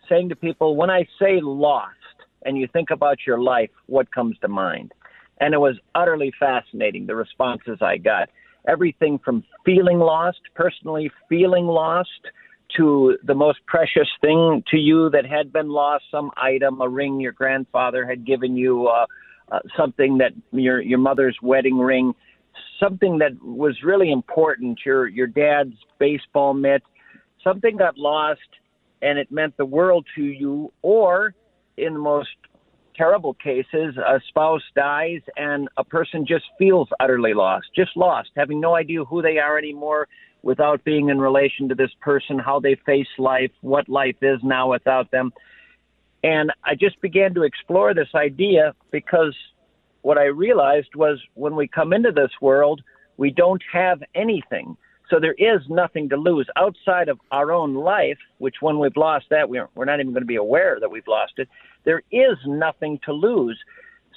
saying 0.09 0.29
to 0.29 0.35
people, 0.35 0.75
when 0.75 0.89
I 0.89 1.07
say 1.19 1.39
lost 1.41 1.95
and 2.43 2.57
you 2.57 2.67
think 2.67 2.89
about 2.91 3.19
your 3.25 3.41
life, 3.41 3.69
what 3.87 4.11
comes 4.11 4.37
to 4.39 4.47
mind? 4.47 4.91
And 5.39 5.53
it 5.53 5.59
was 5.59 5.75
utterly 5.95 6.33
fascinating, 6.39 7.05
the 7.07 7.15
responses 7.15 7.77
I 7.81 7.97
got. 7.97 8.29
Everything 8.67 9.19
from 9.23 9.43
feeling 9.63 9.99
lost, 9.99 10.39
personally 10.55 11.11
feeling 11.29 11.65
lost, 11.67 12.09
to 12.77 13.17
the 13.23 13.35
most 13.35 13.59
precious 13.65 14.07
thing 14.21 14.63
to 14.71 14.77
you 14.77 15.09
that 15.11 15.25
had 15.25 15.51
been 15.51 15.69
lost, 15.69 16.05
some 16.11 16.31
item, 16.37 16.81
a 16.81 16.89
ring 16.89 17.19
your 17.19 17.31
grandfather 17.31 18.05
had 18.07 18.25
given 18.25 18.55
you, 18.55 18.87
uh, 18.87 19.05
uh, 19.51 19.59
something 19.77 20.17
that 20.17 20.31
your 20.51 20.81
your 20.81 20.99
mother's 20.99 21.37
wedding 21.41 21.77
ring, 21.77 22.13
something 22.79 23.19
that 23.19 23.31
was 23.43 23.75
really 23.83 24.11
important, 24.11 24.79
your 24.85 25.07
your 25.07 25.27
dad's 25.27 25.75
baseball 25.99 26.53
mitt, 26.53 26.81
something 27.43 27.77
got 27.77 27.97
lost 27.97 28.39
and 29.01 29.19
it 29.19 29.31
meant 29.31 29.55
the 29.57 29.65
world 29.65 30.05
to 30.15 30.23
you, 30.23 30.71
or 30.81 31.33
in 31.77 31.93
the 31.93 31.99
most 31.99 32.29
terrible 32.95 33.33
cases, 33.35 33.95
a 33.97 34.19
spouse 34.27 34.61
dies 34.75 35.21
and 35.35 35.67
a 35.77 35.83
person 35.83 36.25
just 36.25 36.45
feels 36.57 36.87
utterly 36.99 37.33
lost, 37.33 37.67
just 37.75 37.91
lost, 37.95 38.29
having 38.35 38.59
no 38.59 38.75
idea 38.75 39.03
who 39.03 39.21
they 39.21 39.37
are 39.37 39.57
anymore, 39.57 40.07
without 40.45 40.83
being 40.83 41.09
in 41.09 41.19
relation 41.19 41.67
to 41.67 41.73
this 41.73 41.89
person, 42.01 42.37
how 42.37 42.59
they 42.59 42.75
face 42.85 43.07
life, 43.17 43.49
what 43.61 43.89
life 43.89 44.15
is 44.21 44.39
now 44.43 44.69
without 44.69 45.09
them. 45.09 45.33
And 46.23 46.51
I 46.63 46.75
just 46.75 47.01
began 47.01 47.33
to 47.33 47.41
explore 47.41 47.95
this 47.95 48.09
idea 48.13 48.75
because 48.91 49.35
what 50.03 50.19
I 50.19 50.25
realized 50.25 50.93
was 50.95 51.19
when 51.33 51.55
we 51.55 51.67
come 51.67 51.93
into 51.93 52.11
this 52.11 52.29
world, 52.41 52.83
we 53.17 53.31
don't 53.31 53.63
have 53.73 54.03
anything. 54.13 54.77
So 55.09 55.19
there 55.19 55.33
is 55.33 55.61
nothing 55.67 56.09
to 56.09 56.15
lose 56.15 56.47
outside 56.57 57.09
of 57.09 57.19
our 57.31 57.51
own 57.51 57.73
life, 57.73 58.19
which 58.37 58.57
when 58.61 58.77
we've 58.77 58.95
lost 58.95 59.25
that, 59.31 59.49
we're, 59.49 59.67
we're 59.73 59.85
not 59.85 59.99
even 59.99 60.13
going 60.13 60.21
to 60.21 60.27
be 60.27 60.35
aware 60.35 60.77
that 60.79 60.91
we've 60.91 61.07
lost 61.07 61.33
it. 61.37 61.49
There 61.85 62.03
is 62.11 62.37
nothing 62.45 62.99
to 63.05 63.13
lose. 63.13 63.59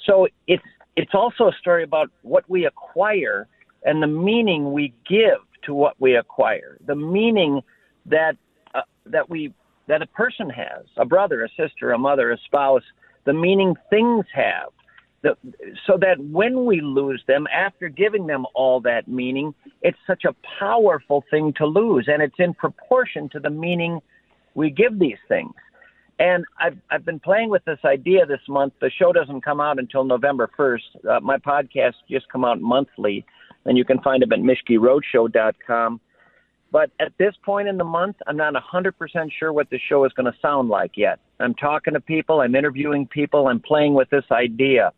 So 0.05 0.27
it's, 0.45 0.63
it's 0.95 1.15
also 1.15 1.47
a 1.47 1.53
story 1.59 1.83
about 1.83 2.11
what 2.21 2.47
we 2.47 2.67
acquire 2.67 3.47
and 3.83 4.03
the 4.03 4.07
meaning 4.07 4.73
we 4.73 4.93
give 5.07 5.39
to 5.63 5.73
what 5.73 5.95
we 5.99 6.15
acquire, 6.15 6.77
the 6.85 6.95
meaning 6.95 7.61
that, 8.05 8.35
uh, 8.73 8.81
that 9.05 9.29
we, 9.29 9.53
that 9.87 10.01
a 10.01 10.07
person 10.07 10.49
has, 10.49 10.85
a 10.97 11.05
brother, 11.05 11.43
a 11.43 11.49
sister, 11.49 11.91
a 11.91 11.97
mother, 11.97 12.31
a 12.31 12.37
spouse, 12.45 12.83
the 13.25 13.33
meaning 13.33 13.75
things 13.89 14.25
have 14.33 14.71
the, 15.21 15.35
so 15.85 15.97
that 15.99 16.19
when 16.19 16.65
we 16.65 16.81
lose 16.81 17.23
them, 17.27 17.45
after 17.53 17.89
giving 17.89 18.27
them 18.27 18.45
all 18.55 18.79
that 18.81 19.07
meaning, 19.07 19.53
it's 19.81 19.97
such 20.07 20.23
a 20.23 20.35
powerful 20.59 21.23
thing 21.29 21.53
to 21.57 21.65
lose, 21.65 22.07
and 22.07 22.21
it's 22.21 22.35
in 22.39 22.53
proportion 22.53 23.29
to 23.29 23.39
the 23.39 23.49
meaning 23.49 23.99
we 24.55 24.69
give 24.69 24.97
these 24.97 25.17
things. 25.27 25.53
And 26.19 26.45
I've 26.59 26.77
I've 26.89 27.05
been 27.05 27.19
playing 27.19 27.49
with 27.49 27.63
this 27.65 27.79
idea 27.85 28.25
this 28.25 28.41
month. 28.49 28.73
The 28.81 28.89
show 28.89 29.13
doesn't 29.13 29.41
come 29.41 29.61
out 29.61 29.79
until 29.79 30.03
November 30.03 30.49
first. 30.55 30.85
Uh, 31.09 31.19
my 31.21 31.37
podcast 31.37 31.93
just 32.09 32.27
come 32.29 32.43
out 32.43 32.59
monthly, 32.59 33.25
and 33.65 33.77
you 33.77 33.85
can 33.85 34.01
find 34.01 34.21
them 34.21 34.31
at 34.31 34.39
MischkeRoadshow.com. 34.39 35.99
But 36.71 36.91
at 36.99 37.13
this 37.17 37.33
point 37.43 37.67
in 37.67 37.77
the 37.77 37.83
month, 37.83 38.17
I'm 38.27 38.37
not 38.37 38.53
100% 38.53 38.93
sure 39.37 39.51
what 39.51 39.69
the 39.69 39.79
show 39.89 40.05
is 40.05 40.13
going 40.13 40.31
to 40.31 40.37
sound 40.39 40.69
like 40.69 40.91
yet. 40.95 41.19
I'm 41.39 41.55
talking 41.55 41.93
to 41.93 41.99
people, 41.99 42.41
I'm 42.41 42.55
interviewing 42.55 43.07
people, 43.07 43.47
I'm 43.47 43.59
playing 43.59 43.95
with 43.95 44.09
this 44.09 44.25
idea. 44.31 44.91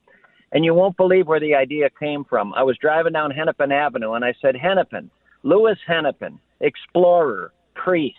And 0.52 0.66
you 0.66 0.74
won't 0.74 0.98
believe 0.98 1.28
where 1.28 1.40
the 1.40 1.56
idea 1.56 1.90
came 1.98 2.26
from. 2.26 2.54
I 2.54 2.64
was 2.64 2.78
driving 2.78 3.14
down 3.14 3.32
Hennepin 3.32 3.72
Avenue 3.72 4.14
and 4.14 4.26
I 4.26 4.34
said, 4.42 4.56
Hennepin, 4.56 5.10
Louis 5.44 5.78
Hennepin, 5.88 6.40
explorer, 6.60 7.54
priest, 7.74 8.18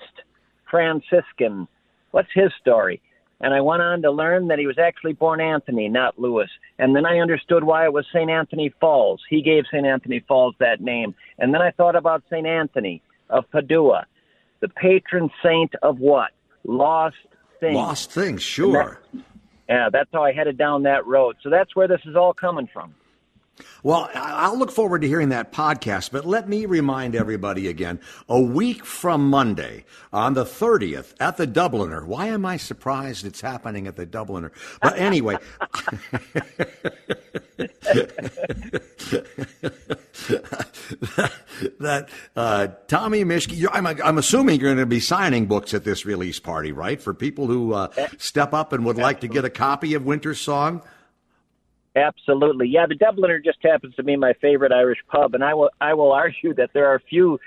Franciscan. 0.71 1.69
What's 2.13 2.31
his 2.35 2.51
story? 2.59 3.03
And 3.43 3.53
I 3.53 3.61
went 3.61 3.83
on 3.83 4.03
to 4.03 4.11
learn 4.13 4.49
that 4.49 4.61
he 4.61 4.69
was 4.69 4.79
actually 4.79 5.15
born 5.15 5.41
Anthony, 5.41 5.89
not 5.89 6.19
Louis. 6.19 6.49
And 6.79 6.95
then 6.95 7.05
I 7.05 7.19
understood 7.19 7.65
why 7.65 7.85
it 7.85 7.93
was 7.93 8.07
St. 8.15 8.31
Anthony 8.31 8.73
Falls. 8.81 9.21
He 9.29 9.43
gave 9.43 9.65
St. 9.67 9.85
Anthony 9.85 10.21
Falls 10.21 10.55
that 10.61 10.81
name. 10.81 11.15
And 11.39 11.53
then 11.53 11.61
I 11.61 11.73
thought 11.73 11.97
about 11.97 12.23
St. 12.31 12.47
Anthony 12.47 13.03
of 13.29 13.51
Padua, 13.51 14.07
the 14.61 14.69
patron 14.69 15.29
saint 15.43 15.75
of 15.83 15.99
what? 15.99 16.31
Lost 16.65 17.17
things. 17.59 17.75
Lost 17.75 18.13
things, 18.13 18.43
sure. 18.43 19.01
Yeah, 19.69 19.89
that's 19.93 20.11
how 20.13 20.23
I 20.23 20.33
headed 20.33 20.57
down 20.57 20.85
that 20.85 21.05
road. 21.07 21.37
So 21.43 21.51
that's 21.51 21.75
where 21.75 21.89
this 21.89 22.01
is 22.05 22.15
all 22.15 22.35
coming 22.35 22.69
from. 22.73 22.95
Well, 23.83 24.09
I'll 24.15 24.59
look 24.59 24.71
forward 24.71 25.03
to 25.03 25.09
hearing 25.09 25.31
that 25.31 25.53
podcast, 25.53 26.11
but 26.11 26.25
let 26.25 26.49
me 26.49 26.67
remind 26.67 27.15
everybody 27.15 27.69
again 27.69 28.01
a 28.29 28.41
week 28.41 28.85
from 28.85 29.29
Monday 29.29 29.85
on 30.13 30.35
the 30.35 30.45
30th 30.45 31.15
at 31.21 31.37
the 31.37 31.47
Dubliner. 31.47 32.07
Why 32.07 32.29
am 32.29 32.47
I 32.47 32.57
surprised 32.57 33.27
it's 33.27 33.41
happening 33.41 33.87
at 33.87 33.97
the 33.97 34.07
Dubliner? 34.07 34.51
But 34.81 34.99
anyway. 34.99 35.37
that, 41.81 42.09
uh, 42.37 42.69
Tommy 42.89 43.25
Mischke, 43.25 43.67
I'm, 43.71 43.87
I'm 43.87 44.19
assuming 44.19 44.61
you're 44.61 44.75
going 44.75 44.79
to 44.79 44.87
be 44.87 45.01
signing 45.01 45.47
books 45.47 45.75
at 45.75 45.85
this 45.85 46.07
release 46.07 46.41
party, 46.41 46.73
right? 46.73 47.03
For 47.03 47.13
people 47.13 47.47
who 47.47 47.75
uh, 47.75 47.89
step 48.19 48.55
up 48.55 48.73
and 48.73 48.85
would 48.87 48.97
like 48.97 49.21
to 49.21 49.29
get 49.29 49.45
a 49.45 49.51
copy 49.51 49.95
of 49.95 50.05
Winter 50.05 50.35
Song. 50.35 50.83
Absolutely, 51.95 52.69
yeah. 52.69 52.87
The 52.87 52.95
Dubliner 52.95 53.45
just 53.45 53.59
happens 53.63 53.95
to 53.97 54.03
be 54.03 54.17
my 54.17 54.33
favorite 54.41 54.73
Irish 54.73 55.01
pub, 55.09 55.35
and 55.35 55.45
I 55.45 55.55
will 55.55 55.71
I 55.81 55.95
will 55.95 56.13
argue 56.25 56.55
that 56.55 56.71
there 56.73 56.87
are 56.87 57.01
few 57.09 57.39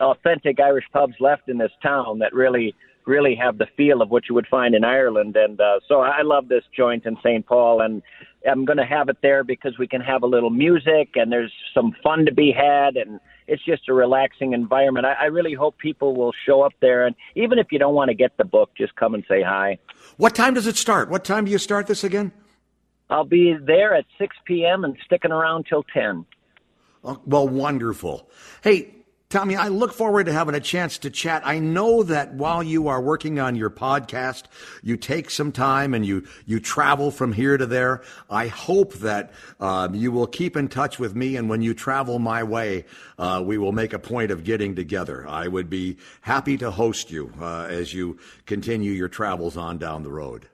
authentic 0.00 0.60
Irish 0.60 0.86
pubs 0.92 1.14
left 1.20 1.48
in 1.48 1.58
this 1.58 1.72
town 1.82 2.20
that 2.20 2.32
really 2.32 2.74
really 3.06 3.34
have 3.34 3.58
the 3.58 3.66
feel 3.76 4.02
of 4.02 4.10
what 4.10 4.28
you 4.28 4.34
would 4.34 4.46
find 4.46 4.74
in 4.74 4.84
Ireland. 4.84 5.36
And 5.36 5.60
uh, 5.60 5.80
so 5.88 6.00
I 6.00 6.22
love 6.22 6.48
this 6.48 6.62
joint 6.76 7.06
in 7.06 7.16
St. 7.16 7.44
Paul, 7.44 7.80
and 7.80 8.02
I'm 8.48 8.64
going 8.64 8.76
to 8.76 8.84
have 8.84 9.08
it 9.08 9.18
there 9.22 9.42
because 9.42 9.78
we 9.78 9.86
can 9.86 10.00
have 10.00 10.22
a 10.22 10.26
little 10.26 10.50
music 10.50 11.10
and 11.14 11.32
there's 11.32 11.52
some 11.74 11.94
fun 12.02 12.26
to 12.26 12.32
be 12.32 12.52
had, 12.52 12.96
and 12.96 13.18
it's 13.48 13.64
just 13.64 13.88
a 13.88 13.94
relaxing 13.94 14.52
environment. 14.52 15.06
I, 15.06 15.14
I 15.14 15.24
really 15.24 15.54
hope 15.54 15.78
people 15.78 16.14
will 16.14 16.32
show 16.46 16.62
up 16.62 16.72
there, 16.80 17.06
and 17.06 17.16
even 17.34 17.58
if 17.58 17.68
you 17.70 17.78
don't 17.78 17.94
want 17.94 18.08
to 18.08 18.14
get 18.14 18.36
the 18.38 18.44
book, 18.44 18.70
just 18.76 18.94
come 18.96 19.14
and 19.14 19.24
say 19.28 19.42
hi. 19.42 19.78
What 20.16 20.34
time 20.34 20.54
does 20.54 20.66
it 20.66 20.76
start? 20.76 21.10
What 21.10 21.24
time 21.24 21.44
do 21.46 21.50
you 21.50 21.58
start 21.58 21.86
this 21.86 22.04
again? 22.04 22.32
I'll 23.10 23.24
be 23.24 23.56
there 23.60 23.94
at 23.94 24.06
6 24.18 24.36
p.m. 24.44 24.84
and 24.84 24.96
sticking 25.04 25.32
around 25.32 25.66
till 25.68 25.82
10. 25.82 26.24
Oh, 27.02 27.20
well, 27.26 27.48
wonderful. 27.48 28.28
Hey, 28.62 28.94
Tommy, 29.30 29.54
I 29.54 29.68
look 29.68 29.92
forward 29.92 30.26
to 30.26 30.32
having 30.32 30.56
a 30.56 30.60
chance 30.60 30.98
to 30.98 31.08
chat. 31.08 31.42
I 31.44 31.60
know 31.60 32.02
that 32.02 32.34
while 32.34 32.64
you 32.64 32.88
are 32.88 33.00
working 33.00 33.38
on 33.38 33.54
your 33.54 33.70
podcast, 33.70 34.44
you 34.82 34.96
take 34.96 35.30
some 35.30 35.52
time 35.52 35.94
and 35.94 36.04
you, 36.04 36.26
you 36.46 36.58
travel 36.58 37.12
from 37.12 37.32
here 37.32 37.56
to 37.56 37.64
there. 37.64 38.02
I 38.28 38.48
hope 38.48 38.94
that 38.94 39.32
um, 39.60 39.94
you 39.94 40.10
will 40.10 40.26
keep 40.26 40.56
in 40.56 40.66
touch 40.66 40.98
with 40.98 41.14
me, 41.14 41.36
and 41.36 41.48
when 41.48 41.62
you 41.62 41.74
travel 41.74 42.18
my 42.18 42.42
way, 42.42 42.86
uh, 43.18 43.40
we 43.44 43.56
will 43.56 43.70
make 43.70 43.92
a 43.92 44.00
point 44.00 44.32
of 44.32 44.42
getting 44.42 44.74
together. 44.74 45.24
I 45.28 45.46
would 45.46 45.70
be 45.70 45.98
happy 46.22 46.58
to 46.58 46.72
host 46.72 47.12
you 47.12 47.32
uh, 47.40 47.66
as 47.70 47.94
you 47.94 48.18
continue 48.46 48.90
your 48.90 49.08
travels 49.08 49.56
on 49.56 49.78
down 49.78 50.02
the 50.02 50.10
road. 50.10 50.48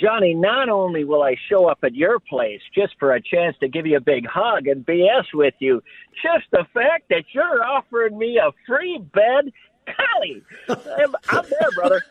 Johnny, 0.00 0.34
not 0.34 0.68
only 0.68 1.04
will 1.04 1.22
I 1.22 1.36
show 1.48 1.66
up 1.66 1.78
at 1.82 1.94
your 1.94 2.18
place 2.18 2.60
just 2.74 2.94
for 2.98 3.14
a 3.14 3.20
chance 3.20 3.56
to 3.60 3.68
give 3.68 3.86
you 3.86 3.96
a 3.96 4.00
big 4.00 4.26
hug 4.26 4.66
and 4.66 4.84
BS 4.84 5.26
with 5.32 5.54
you, 5.60 5.82
just 6.22 6.46
the 6.50 6.64
fact 6.74 7.08
that 7.10 7.24
you're 7.32 7.64
offering 7.64 8.18
me 8.18 8.38
a 8.38 8.50
free 8.66 8.98
bed, 8.98 9.52
golly, 9.86 10.42
I'm, 10.68 11.14
I'm 11.28 11.44
there, 11.48 11.70
brother. 11.74 12.02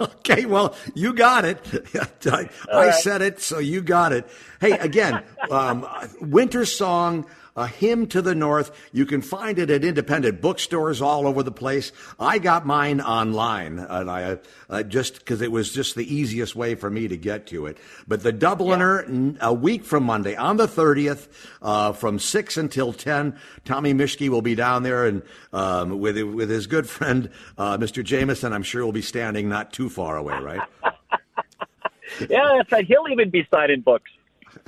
okay, 0.00 0.46
well, 0.46 0.74
you 0.94 1.12
got 1.12 1.44
it. 1.44 1.58
I, 2.26 2.48
I 2.72 2.86
right. 2.86 2.94
said 2.94 3.22
it, 3.22 3.40
so 3.40 3.58
you 3.58 3.82
got 3.82 4.12
it. 4.12 4.26
Hey, 4.60 4.72
again, 4.72 5.22
um, 5.50 5.86
Winter 6.20 6.64
Song 6.64 7.26
a 7.56 7.66
Hymn 7.66 8.06
to 8.08 8.22
the 8.22 8.34
North. 8.34 8.70
You 8.92 9.06
can 9.06 9.22
find 9.22 9.58
it 9.58 9.70
at 9.70 9.84
independent 9.84 10.40
bookstores 10.40 11.00
all 11.00 11.26
over 11.26 11.42
the 11.42 11.50
place. 11.50 11.90
I 12.20 12.38
got 12.38 12.66
mine 12.66 13.00
online, 13.00 13.78
and 13.78 14.10
I 14.10 14.38
uh, 14.68 14.82
just 14.82 15.18
because 15.18 15.40
it 15.40 15.50
was 15.50 15.72
just 15.72 15.94
the 15.94 16.14
easiest 16.14 16.54
way 16.54 16.74
for 16.74 16.90
me 16.90 17.08
to 17.08 17.16
get 17.16 17.46
to 17.48 17.66
it. 17.66 17.78
But 18.06 18.22
the 18.22 18.32
Dubliner, 18.32 19.34
yeah. 19.34 19.38
a 19.40 19.52
week 19.52 19.84
from 19.84 20.04
Monday, 20.04 20.36
on 20.36 20.56
the 20.56 20.68
30th, 20.68 21.28
uh, 21.62 21.92
from 21.92 22.18
6 22.18 22.56
until 22.56 22.92
10, 22.92 23.38
Tommy 23.64 23.94
Mischke 23.94 24.28
will 24.28 24.42
be 24.42 24.54
down 24.54 24.82
there 24.82 25.06
and 25.06 25.22
um, 25.52 25.98
with, 25.98 26.20
with 26.22 26.50
his 26.50 26.66
good 26.66 26.88
friend, 26.88 27.30
uh, 27.56 27.78
Mr. 27.78 28.04
Jameson. 28.04 28.52
I'm 28.52 28.62
sure 28.62 28.84
will 28.84 28.92
be 28.92 29.02
standing 29.02 29.48
not 29.48 29.72
too 29.72 29.88
far 29.88 30.16
away, 30.16 30.38
right? 30.38 30.60
yeah, 32.28 32.56
that's 32.56 32.72
right. 32.72 32.84
He'll 32.84 33.06
even 33.10 33.30
be 33.30 33.46
signing 33.50 33.80
books. 33.80 34.10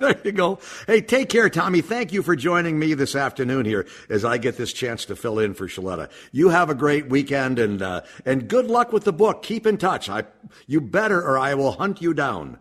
there 0.00 0.20
you 0.24 0.32
go. 0.32 0.58
Hey, 0.86 1.00
take 1.00 1.28
care, 1.28 1.50
Tommy. 1.50 1.80
Thank 1.80 2.12
you 2.12 2.22
for 2.22 2.36
joining 2.36 2.78
me 2.78 2.94
this 2.94 3.14
afternoon 3.14 3.66
here 3.66 3.86
as 4.08 4.24
I 4.24 4.38
get 4.38 4.56
this 4.56 4.72
chance 4.72 5.04
to 5.06 5.16
fill 5.16 5.38
in 5.38 5.54
for 5.54 5.66
Shaletta. 5.66 6.10
You 6.32 6.48
have 6.48 6.70
a 6.70 6.74
great 6.74 7.08
weekend 7.08 7.58
and 7.58 7.82
uh, 7.82 8.02
and 8.24 8.48
good 8.48 8.66
luck 8.66 8.92
with 8.92 9.04
the 9.04 9.12
book. 9.12 9.42
Keep 9.42 9.66
in 9.66 9.76
touch. 9.76 10.08
I 10.08 10.24
you 10.66 10.80
better 10.80 11.20
or 11.20 11.38
I 11.38 11.54
will 11.54 11.72
hunt 11.72 12.00
you 12.00 12.14
down. 12.14 12.58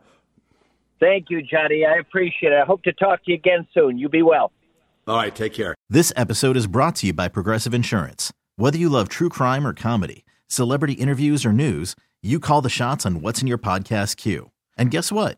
Thank 1.00 1.30
you, 1.30 1.42
Johnny. 1.42 1.86
I 1.86 1.98
appreciate 2.00 2.52
it. 2.52 2.60
I 2.60 2.66
hope 2.66 2.84
to 2.84 2.94
talk 2.94 3.24
to 3.26 3.32
you 3.32 3.36
again 3.36 3.68
soon. 3.74 3.98
You 3.98 4.10
be 4.10 4.24
well. 4.24 4.52
All 5.08 5.16
right, 5.16 5.34
take 5.34 5.54
care. 5.54 5.76
This 5.90 6.12
episode 6.16 6.58
is 6.58 6.68
brought 6.68 6.96
to 6.98 7.08
you 7.08 7.14
by 7.14 7.30
Progressive 7.30 7.74
Insurance. 7.74 8.34
Whether 8.58 8.78
you 8.78 8.90
love 8.90 9.08
true 9.08 9.30
crime 9.30 9.66
or 9.66 9.74
comedy, 9.74 10.26
celebrity 10.48 10.94
interviews 10.94 11.46
or 11.46 11.54
news, 11.54 11.96
you 12.22 12.40
call 12.40 12.62
the 12.62 12.70
shots 12.70 13.06
on 13.06 13.22
what's 13.22 13.42
in 13.42 13.48
your 13.48 13.60
podcast 13.60 14.18
queue. 14.18 14.52
And 14.78 14.92
guess 14.92 15.12
what? 15.12 15.38